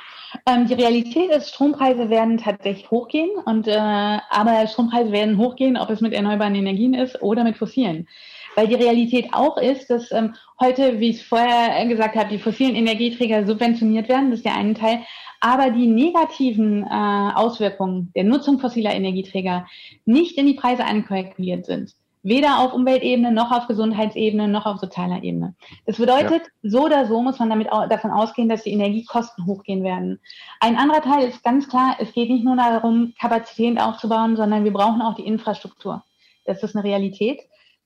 Ähm, 0.47 0.67
die 0.67 0.75
Realität 0.75 1.31
ist, 1.31 1.51
Strompreise 1.51 2.09
werden 2.09 2.39
tatsächlich 2.39 2.91
hochgehen 2.91 3.31
und 3.45 3.69
äh, 3.69 3.77
aber 3.77 4.67
Strompreise 4.67 5.13
werden 5.13 5.37
hochgehen, 5.37 5.77
ob 5.77 5.91
es 5.91 6.01
mit 6.01 6.15
erneuerbaren 6.15 6.55
Energien 6.55 6.95
ist 6.95 7.21
oder 7.23 7.45
mit 7.45 7.59
fossilen. 7.59 8.09
Weil 8.57 8.69
die 8.69 8.75
Realität 8.75 9.29
auch 9.33 9.59
ist, 9.59 9.91
dass 9.91 10.11
ähm, 10.11 10.35
heute, 10.59 11.01
wie 11.01 11.11
ich 11.11 11.17
es 11.17 11.23
vorher 11.23 11.87
gesagt 11.87 12.17
habe, 12.17 12.31
die 12.31 12.39
fossilen 12.39 12.75
Energieträger 12.75 13.47
subventioniert 13.47 14.09
werden, 14.09 14.31
das 14.31 14.41
ist 14.41 14.47
der 14.47 14.57
eine 14.57 14.75
Teil, 14.75 15.01
aber 15.41 15.71
die 15.71 15.87
negativen 15.87 16.85
äh, 16.85 17.33
Auswirkungen 17.35 18.11
der 18.17 18.25
Nutzung 18.25 18.59
fossiler 18.59 18.95
Energieträger 18.95 19.67
nicht 20.07 20.39
in 20.39 20.47
die 20.47 20.55
Preise 20.55 20.85
einkalkuliert 20.85 21.67
sind. 21.67 21.95
Weder 22.23 22.59
auf 22.61 22.73
Umweltebene, 22.73 23.33
noch 23.33 23.53
auf 23.53 23.67
Gesundheitsebene, 23.67 24.49
noch 24.49 24.67
auf 24.67 24.79
sozialer 24.79 25.23
Ebene. 25.23 25.55
Das 25.87 25.99
bedeutet, 25.99 26.43
ja. 26.63 26.71
so 26.71 26.85
oder 26.85 27.07
so 27.07 27.23
muss 27.23 27.39
man 27.39 27.51
damit 27.51 27.69
davon 27.69 28.11
ausgehen, 28.11 28.49
dass 28.49 28.65
die 28.65 28.73
Energiekosten 28.73 29.47
hochgehen 29.47 29.83
werden. 29.83 30.21
Ein 30.61 30.77
anderer 30.77 31.03
Teil 31.03 31.29
ist 31.29 31.43
ganz 31.45 31.69
klar, 31.69 31.97
es 31.99 32.13
geht 32.13 32.31
nicht 32.31 32.45
nur 32.45 32.57
darum, 32.57 33.15
Kapazitäten 33.21 33.79
aufzubauen, 33.79 34.37
sondern 34.37 34.65
wir 34.65 34.73
brauchen 34.73 35.03
auch 35.03 35.15
die 35.15 35.27
Infrastruktur. 35.27 36.03
Das 36.45 36.63
ist 36.63 36.75
eine 36.75 36.85
Realität. 36.85 37.41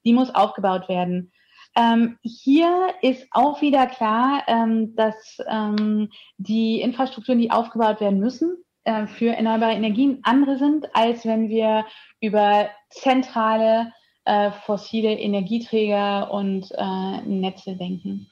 Die 0.04 0.12
muss 0.12 0.34
aufgebaut 0.34 0.88
werden. 0.88 1.32
Ähm, 1.74 2.18
hier 2.22 2.94
ist 3.00 3.26
auch 3.30 3.62
wieder 3.62 3.86
klar, 3.86 4.42
ähm, 4.46 4.94
dass 4.94 5.38
ähm, 5.48 6.10
die 6.36 6.80
Infrastrukturen, 6.80 7.38
die 7.38 7.50
aufgebaut 7.50 8.00
werden 8.00 8.18
müssen, 8.18 8.62
äh, 8.84 9.06
für 9.06 9.34
erneuerbare 9.34 9.72
Energien 9.72 10.20
andere 10.22 10.58
sind, 10.58 10.94
als 10.94 11.24
wenn 11.24 11.48
wir 11.48 11.86
über 12.20 12.68
zentrale 12.90 13.92
äh, 14.24 14.50
fossile 14.50 15.12
Energieträger 15.12 16.30
und 16.32 16.70
äh, 16.72 17.20
Netze 17.26 17.76
denken. 17.76 18.28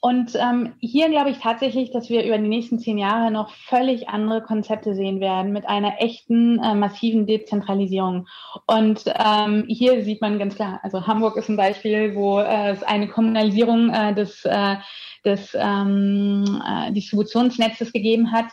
Und 0.00 0.36
ähm, 0.36 0.74
hier 0.78 1.08
glaube 1.08 1.30
ich 1.30 1.38
tatsächlich, 1.38 1.90
dass 1.90 2.08
wir 2.08 2.24
über 2.24 2.38
die 2.38 2.46
nächsten 2.46 2.78
zehn 2.78 2.98
Jahre 2.98 3.32
noch 3.32 3.50
völlig 3.50 4.08
andere 4.08 4.42
Konzepte 4.42 4.94
sehen 4.94 5.18
werden 5.18 5.52
mit 5.52 5.68
einer 5.68 6.00
echten 6.00 6.62
äh, 6.62 6.74
massiven 6.74 7.26
Dezentralisierung. 7.26 8.28
Und 8.68 9.02
ähm, 9.06 9.64
hier 9.66 10.04
sieht 10.04 10.20
man 10.20 10.38
ganz 10.38 10.54
klar, 10.54 10.78
also 10.84 11.08
Hamburg 11.08 11.36
ist 11.36 11.48
ein 11.48 11.56
Beispiel, 11.56 12.14
wo 12.14 12.38
äh, 12.38 12.70
es 12.70 12.84
eine 12.84 13.08
Kommunalisierung 13.08 13.90
äh, 13.90 14.14
des, 14.14 14.44
äh, 14.44 14.76
des 15.24 15.56
ähm, 15.58 16.62
äh, 16.64 16.92
Distributionsnetzes 16.92 17.92
gegeben 17.92 18.30
hat, 18.30 18.46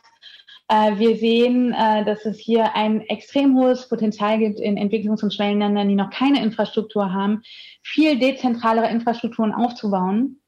wir 0.67 1.17
sehen, 1.17 1.73
äh, 1.73 2.03
dass 2.05 2.25
es 2.25 2.39
hier 2.39 2.75
ein 2.75 3.01
extrem 3.01 3.55
hohes 3.55 3.87
Potenzial 3.87 4.39
gibt 4.39 4.59
in 4.59 4.77
Entwicklungs- 4.77 5.23
und 5.23 5.33
Schwellenländern, 5.33 5.87
die 5.87 5.95
noch 5.95 6.09
keine 6.09 6.41
Infrastruktur 6.41 7.13
haben, 7.13 7.41
viel 7.83 8.17
dezentralere 8.17 8.89
Infrastrukturen 8.89 9.53
aufzubauen. 9.53 10.41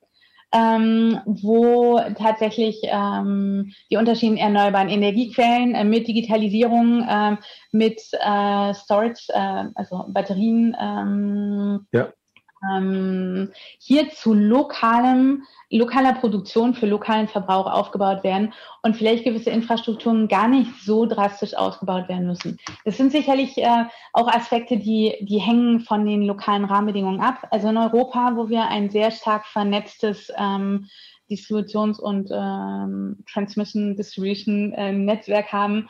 Ähm, 0.53 1.19
wo 1.25 1.99
tatsächlich 2.17 2.79
ähm, 2.83 3.73
die 3.91 3.97
unterschiedlichen 3.97 4.37
erneuerbaren 4.37 4.87
Energiequellen 4.87 5.75
äh, 5.75 5.83
mit 5.83 6.07
Digitalisierung, 6.07 7.03
äh, 7.03 7.35
mit 7.73 8.01
äh, 8.13 8.73
Storage, 8.73 9.25
äh, 9.27 9.65
also 9.75 10.05
Batterien, 10.07 10.73
ähm, 10.79 11.85
ja 11.91 12.13
ähm, 12.63 13.51
hier 13.79 14.09
zu 14.09 14.33
lokalem, 14.33 15.43
lokaler 15.69 16.13
Produktion 16.13 16.73
für 16.73 16.85
lokalen 16.85 17.27
Verbrauch 17.27 17.65
aufgebaut 17.65 18.23
werden 18.23 18.53
und 18.81 18.95
vielleicht 18.95 19.23
gewisse 19.23 19.49
Infrastrukturen 19.49 20.27
gar 20.27 20.47
nicht 20.47 20.71
so 20.83 21.05
drastisch 21.05 21.55
ausgebaut 21.55 22.09
werden 22.09 22.27
müssen. 22.27 22.59
Das 22.85 22.97
sind 22.97 23.11
sicherlich 23.11 23.57
äh, 23.57 23.85
auch 24.13 24.27
Aspekte, 24.27 24.77
die, 24.77 25.15
die 25.21 25.39
hängen 25.39 25.81
von 25.81 26.05
den 26.05 26.23
lokalen 26.23 26.65
Rahmenbedingungen 26.65 27.21
ab. 27.21 27.47
Also 27.51 27.69
in 27.69 27.77
Europa, 27.77 28.33
wo 28.35 28.49
wir 28.49 28.67
ein 28.67 28.89
sehr 28.89 29.11
stark 29.11 29.45
vernetztes 29.45 30.31
ähm, 30.37 30.87
Distributions- 31.29 31.99
und 31.99 32.29
ähm, 32.31 33.23
Transmission-Distribution-Netzwerk 33.31 35.51
haben, 35.51 35.89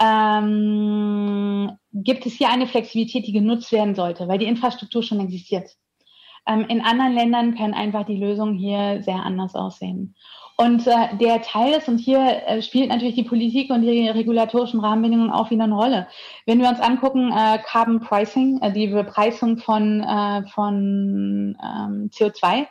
ähm, 0.00 1.70
gibt 1.92 2.26
es 2.26 2.34
hier 2.34 2.50
eine 2.50 2.66
Flexibilität, 2.66 3.26
die 3.26 3.32
genutzt 3.32 3.72
werden 3.72 3.94
sollte, 3.94 4.28
weil 4.28 4.38
die 4.38 4.46
Infrastruktur 4.46 5.02
schon 5.02 5.20
existiert. 5.20 5.70
Ähm, 6.46 6.66
in 6.68 6.80
anderen 6.80 7.14
Ländern 7.14 7.56
können 7.56 7.74
einfach 7.74 8.04
die 8.04 8.16
Lösungen 8.16 8.54
hier 8.54 9.02
sehr 9.02 9.22
anders 9.24 9.54
aussehen. 9.54 10.14
Und 10.56 10.86
äh, 10.86 11.16
der 11.20 11.42
Teil 11.42 11.72
ist, 11.72 11.88
und 11.88 11.98
hier 11.98 12.42
äh, 12.46 12.62
spielt 12.62 12.88
natürlich 12.88 13.16
die 13.16 13.24
Politik 13.24 13.70
und 13.70 13.82
die 13.82 14.08
regulatorischen 14.08 14.78
Rahmenbedingungen 14.78 15.32
auch 15.32 15.50
wieder 15.50 15.64
eine 15.64 15.74
Rolle. 15.74 16.06
Wenn 16.46 16.60
wir 16.60 16.68
uns 16.68 16.80
angucken, 16.80 17.32
äh, 17.32 17.58
Carbon 17.64 17.98
Pricing, 18.00 18.60
äh, 18.62 18.72
die 18.72 18.86
Bepreisung 18.86 19.58
von, 19.58 20.00
äh, 20.00 20.46
von 20.48 21.56
ähm, 21.60 22.10
CO2, 22.12 22.66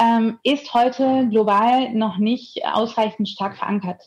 ähm, 0.00 0.38
ist 0.44 0.72
heute 0.74 1.26
global 1.28 1.92
noch 1.92 2.18
nicht 2.18 2.64
ausreichend 2.64 3.28
stark 3.28 3.56
verankert. 3.56 4.00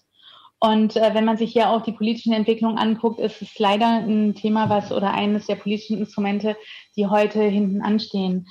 Und 0.63 0.95
äh, 0.95 1.13
wenn 1.13 1.25
man 1.25 1.37
sich 1.37 1.51
hier 1.51 1.69
auch 1.69 1.81
die 1.81 1.91
politischen 1.91 2.31
Entwicklungen 2.31 2.77
anguckt, 2.77 3.19
ist 3.19 3.41
es 3.41 3.59
leider 3.59 3.87
ein 3.87 4.35
Thema, 4.35 4.69
was 4.69 4.91
oder 4.91 5.11
eines 5.13 5.47
der 5.47 5.55
politischen 5.55 5.97
Instrumente, 5.97 6.55
die 6.95 7.07
heute 7.07 7.41
hinten 7.41 7.81
anstehen. 7.81 8.47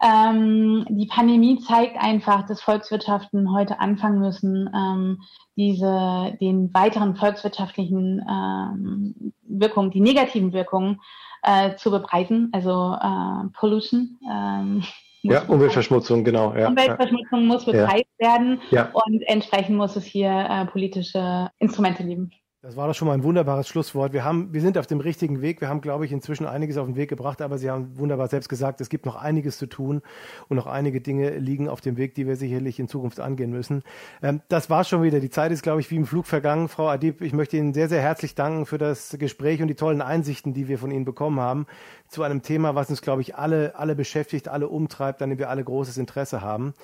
Ähm, 0.00 0.86
die 0.90 1.06
Pandemie 1.06 1.58
zeigt 1.58 1.96
einfach, 1.98 2.46
dass 2.46 2.62
Volkswirtschaften 2.62 3.52
heute 3.52 3.80
anfangen 3.80 4.20
müssen, 4.20 4.70
ähm, 4.72 5.18
diese, 5.56 6.36
den 6.40 6.72
weiteren 6.72 7.16
volkswirtschaftlichen 7.16 8.24
ähm, 8.28 9.32
Wirkungen, 9.42 9.90
die 9.90 10.00
negativen 10.00 10.52
Wirkungen 10.52 11.00
äh, 11.42 11.74
zu 11.76 11.90
bepreisen, 11.90 12.50
also 12.52 12.94
äh, 12.94 13.48
Pollution. 13.58 14.18
Ähm, 14.30 14.84
ja, 15.22 15.42
Umweltverschmutzung, 15.42 16.22
genau. 16.22 16.54
Ja, 16.54 16.68
Umweltverschmutzung 16.68 17.40
ja. 17.40 17.46
muss 17.46 17.64
bepreist 17.64 18.06
ja. 18.20 18.28
werden 18.28 18.60
und 18.70 19.22
entsprechend 19.26 19.76
muss 19.76 19.96
es 19.96 20.04
hier 20.04 20.30
äh, 20.30 20.64
politische 20.66 21.50
Instrumente 21.58 22.04
geben. 22.04 22.30
Das 22.60 22.74
war 22.74 22.88
doch 22.88 22.94
schon 22.94 23.06
mal 23.06 23.14
ein 23.14 23.22
wunderbares 23.22 23.68
Schlusswort. 23.68 24.12
Wir, 24.12 24.24
haben, 24.24 24.52
wir 24.52 24.60
sind 24.60 24.78
auf 24.78 24.88
dem 24.88 24.98
richtigen 24.98 25.40
Weg. 25.42 25.60
Wir 25.60 25.68
haben, 25.68 25.80
glaube 25.80 26.04
ich, 26.04 26.10
inzwischen 26.10 26.44
einiges 26.44 26.76
auf 26.76 26.86
den 26.86 26.96
Weg 26.96 27.08
gebracht, 27.08 27.40
aber 27.40 27.56
Sie 27.56 27.70
haben 27.70 27.96
wunderbar 27.96 28.26
selbst 28.26 28.48
gesagt, 28.48 28.80
es 28.80 28.88
gibt 28.88 29.06
noch 29.06 29.14
einiges 29.14 29.58
zu 29.58 29.66
tun 29.66 30.02
und 30.48 30.56
noch 30.56 30.66
einige 30.66 31.00
Dinge 31.00 31.38
liegen 31.38 31.68
auf 31.68 31.80
dem 31.80 31.96
Weg, 31.96 32.16
die 32.16 32.26
wir 32.26 32.34
sicherlich 32.34 32.80
in 32.80 32.88
Zukunft 32.88 33.20
angehen 33.20 33.52
müssen. 33.52 33.84
Ähm, 34.24 34.40
das 34.48 34.70
war 34.70 34.82
schon 34.82 35.04
wieder. 35.04 35.20
Die 35.20 35.30
Zeit 35.30 35.52
ist, 35.52 35.62
glaube 35.62 35.78
ich, 35.80 35.88
wie 35.92 35.94
im 35.94 36.04
Flug 36.04 36.26
vergangen. 36.26 36.66
Frau 36.66 36.88
Adib, 36.88 37.20
ich 37.20 37.32
möchte 37.32 37.56
Ihnen 37.56 37.74
sehr, 37.74 37.88
sehr 37.88 38.02
herzlich 38.02 38.34
danken 38.34 38.66
für 38.66 38.76
das 38.76 39.14
Gespräch 39.20 39.62
und 39.62 39.68
die 39.68 39.76
tollen 39.76 40.02
Einsichten, 40.02 40.52
die 40.52 40.66
wir 40.66 40.80
von 40.80 40.90
Ihnen 40.90 41.04
bekommen 41.04 41.38
haben 41.38 41.66
zu 42.08 42.24
einem 42.24 42.42
Thema, 42.42 42.74
was 42.74 42.90
uns, 42.90 43.02
glaube 43.02 43.22
ich, 43.22 43.36
alle, 43.36 43.76
alle 43.76 43.94
beschäftigt, 43.94 44.48
alle 44.48 44.66
umtreibt, 44.66 45.22
an 45.22 45.30
dem 45.30 45.38
wir 45.38 45.48
alle 45.48 45.62
großes 45.62 45.96
Interesse 45.96 46.40
haben. 46.40 46.74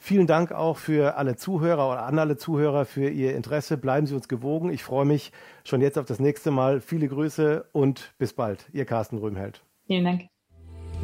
Vielen 0.00 0.28
Dank 0.28 0.52
auch 0.52 0.76
für 0.76 1.16
alle 1.16 1.36
Zuhörer 1.36 1.90
oder 1.90 2.04
an 2.04 2.18
alle 2.18 2.36
Zuhörer 2.36 2.84
für 2.84 3.10
Ihr 3.10 3.34
Interesse. 3.34 3.76
Bleiben 3.76 4.06
Sie 4.06 4.14
uns 4.14 4.28
gewogen. 4.28 4.72
Ich 4.72 4.84
freue 4.84 5.04
mich 5.04 5.32
schon 5.64 5.80
jetzt 5.80 5.98
auf 5.98 6.06
das 6.06 6.20
nächste 6.20 6.52
Mal. 6.52 6.80
Viele 6.80 7.08
Grüße 7.08 7.66
und 7.72 8.14
bis 8.16 8.32
bald. 8.32 8.66
Ihr 8.72 8.84
Carsten 8.84 9.18
Röhmheld. 9.18 9.62
Vielen 9.86 10.04
Dank. 10.04 10.22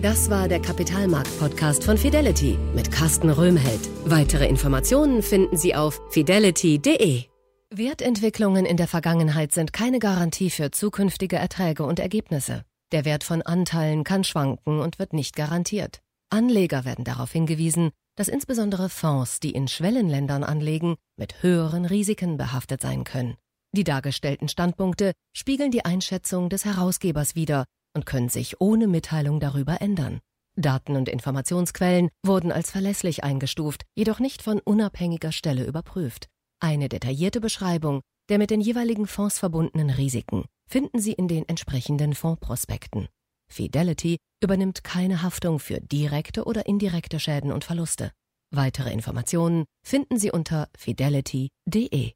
Das 0.00 0.30
war 0.30 0.48
der 0.48 0.60
Kapitalmarkt-Podcast 0.60 1.84
von 1.84 1.98
Fidelity 1.98 2.56
mit 2.74 2.90
Carsten 2.90 3.30
Röhmheld. 3.30 3.80
Weitere 4.04 4.46
Informationen 4.48 5.22
finden 5.22 5.56
Sie 5.56 5.74
auf 5.74 6.00
fidelity.de. 6.10 7.24
Wertentwicklungen 7.70 8.66
in 8.66 8.76
der 8.76 8.86
Vergangenheit 8.86 9.52
sind 9.52 9.72
keine 9.72 9.98
Garantie 9.98 10.50
für 10.50 10.70
zukünftige 10.70 11.36
Erträge 11.36 11.84
und 11.84 11.98
Ergebnisse. 11.98 12.64
Der 12.92 13.04
Wert 13.04 13.24
von 13.24 13.42
Anteilen 13.42 14.04
kann 14.04 14.22
schwanken 14.22 14.80
und 14.80 15.00
wird 15.00 15.12
nicht 15.12 15.34
garantiert. 15.34 16.00
Anleger 16.30 16.84
werden 16.84 17.04
darauf 17.04 17.32
hingewiesen, 17.32 17.90
dass 18.16 18.28
insbesondere 18.28 18.88
Fonds, 18.88 19.40
die 19.40 19.50
in 19.50 19.68
Schwellenländern 19.68 20.44
anlegen, 20.44 20.96
mit 21.16 21.42
höheren 21.42 21.84
Risiken 21.84 22.36
behaftet 22.36 22.80
sein 22.80 23.04
können. 23.04 23.36
Die 23.72 23.84
dargestellten 23.84 24.48
Standpunkte 24.48 25.12
spiegeln 25.36 25.70
die 25.70 25.84
Einschätzung 25.84 26.48
des 26.48 26.64
Herausgebers 26.64 27.34
wider 27.34 27.64
und 27.94 28.06
können 28.06 28.28
sich 28.28 28.60
ohne 28.60 28.86
Mitteilung 28.86 29.40
darüber 29.40 29.80
ändern. 29.80 30.20
Daten 30.56 30.96
und 30.96 31.08
Informationsquellen 31.08 32.10
wurden 32.24 32.52
als 32.52 32.70
verlässlich 32.70 33.24
eingestuft, 33.24 33.82
jedoch 33.96 34.20
nicht 34.20 34.42
von 34.42 34.60
unabhängiger 34.60 35.32
Stelle 35.32 35.64
überprüft. 35.64 36.28
Eine 36.60 36.88
detaillierte 36.88 37.40
Beschreibung 37.40 38.02
der 38.28 38.38
mit 38.38 38.50
den 38.50 38.60
jeweiligen 38.60 39.06
Fonds 39.06 39.38
verbundenen 39.38 39.90
Risiken 39.90 40.44
finden 40.66 40.98
Sie 40.98 41.12
in 41.12 41.28
den 41.28 41.46
entsprechenden 41.48 42.14
Fondsprospekten. 42.14 43.08
Fidelity 43.54 44.18
übernimmt 44.42 44.82
keine 44.82 45.22
Haftung 45.22 45.60
für 45.60 45.80
direkte 45.80 46.44
oder 46.44 46.66
indirekte 46.66 47.20
Schäden 47.20 47.52
und 47.52 47.62
Verluste. 47.64 48.10
Weitere 48.50 48.92
Informationen 48.92 49.64
finden 49.86 50.18
Sie 50.18 50.32
unter 50.32 50.68
fidelity.de. 50.76 52.12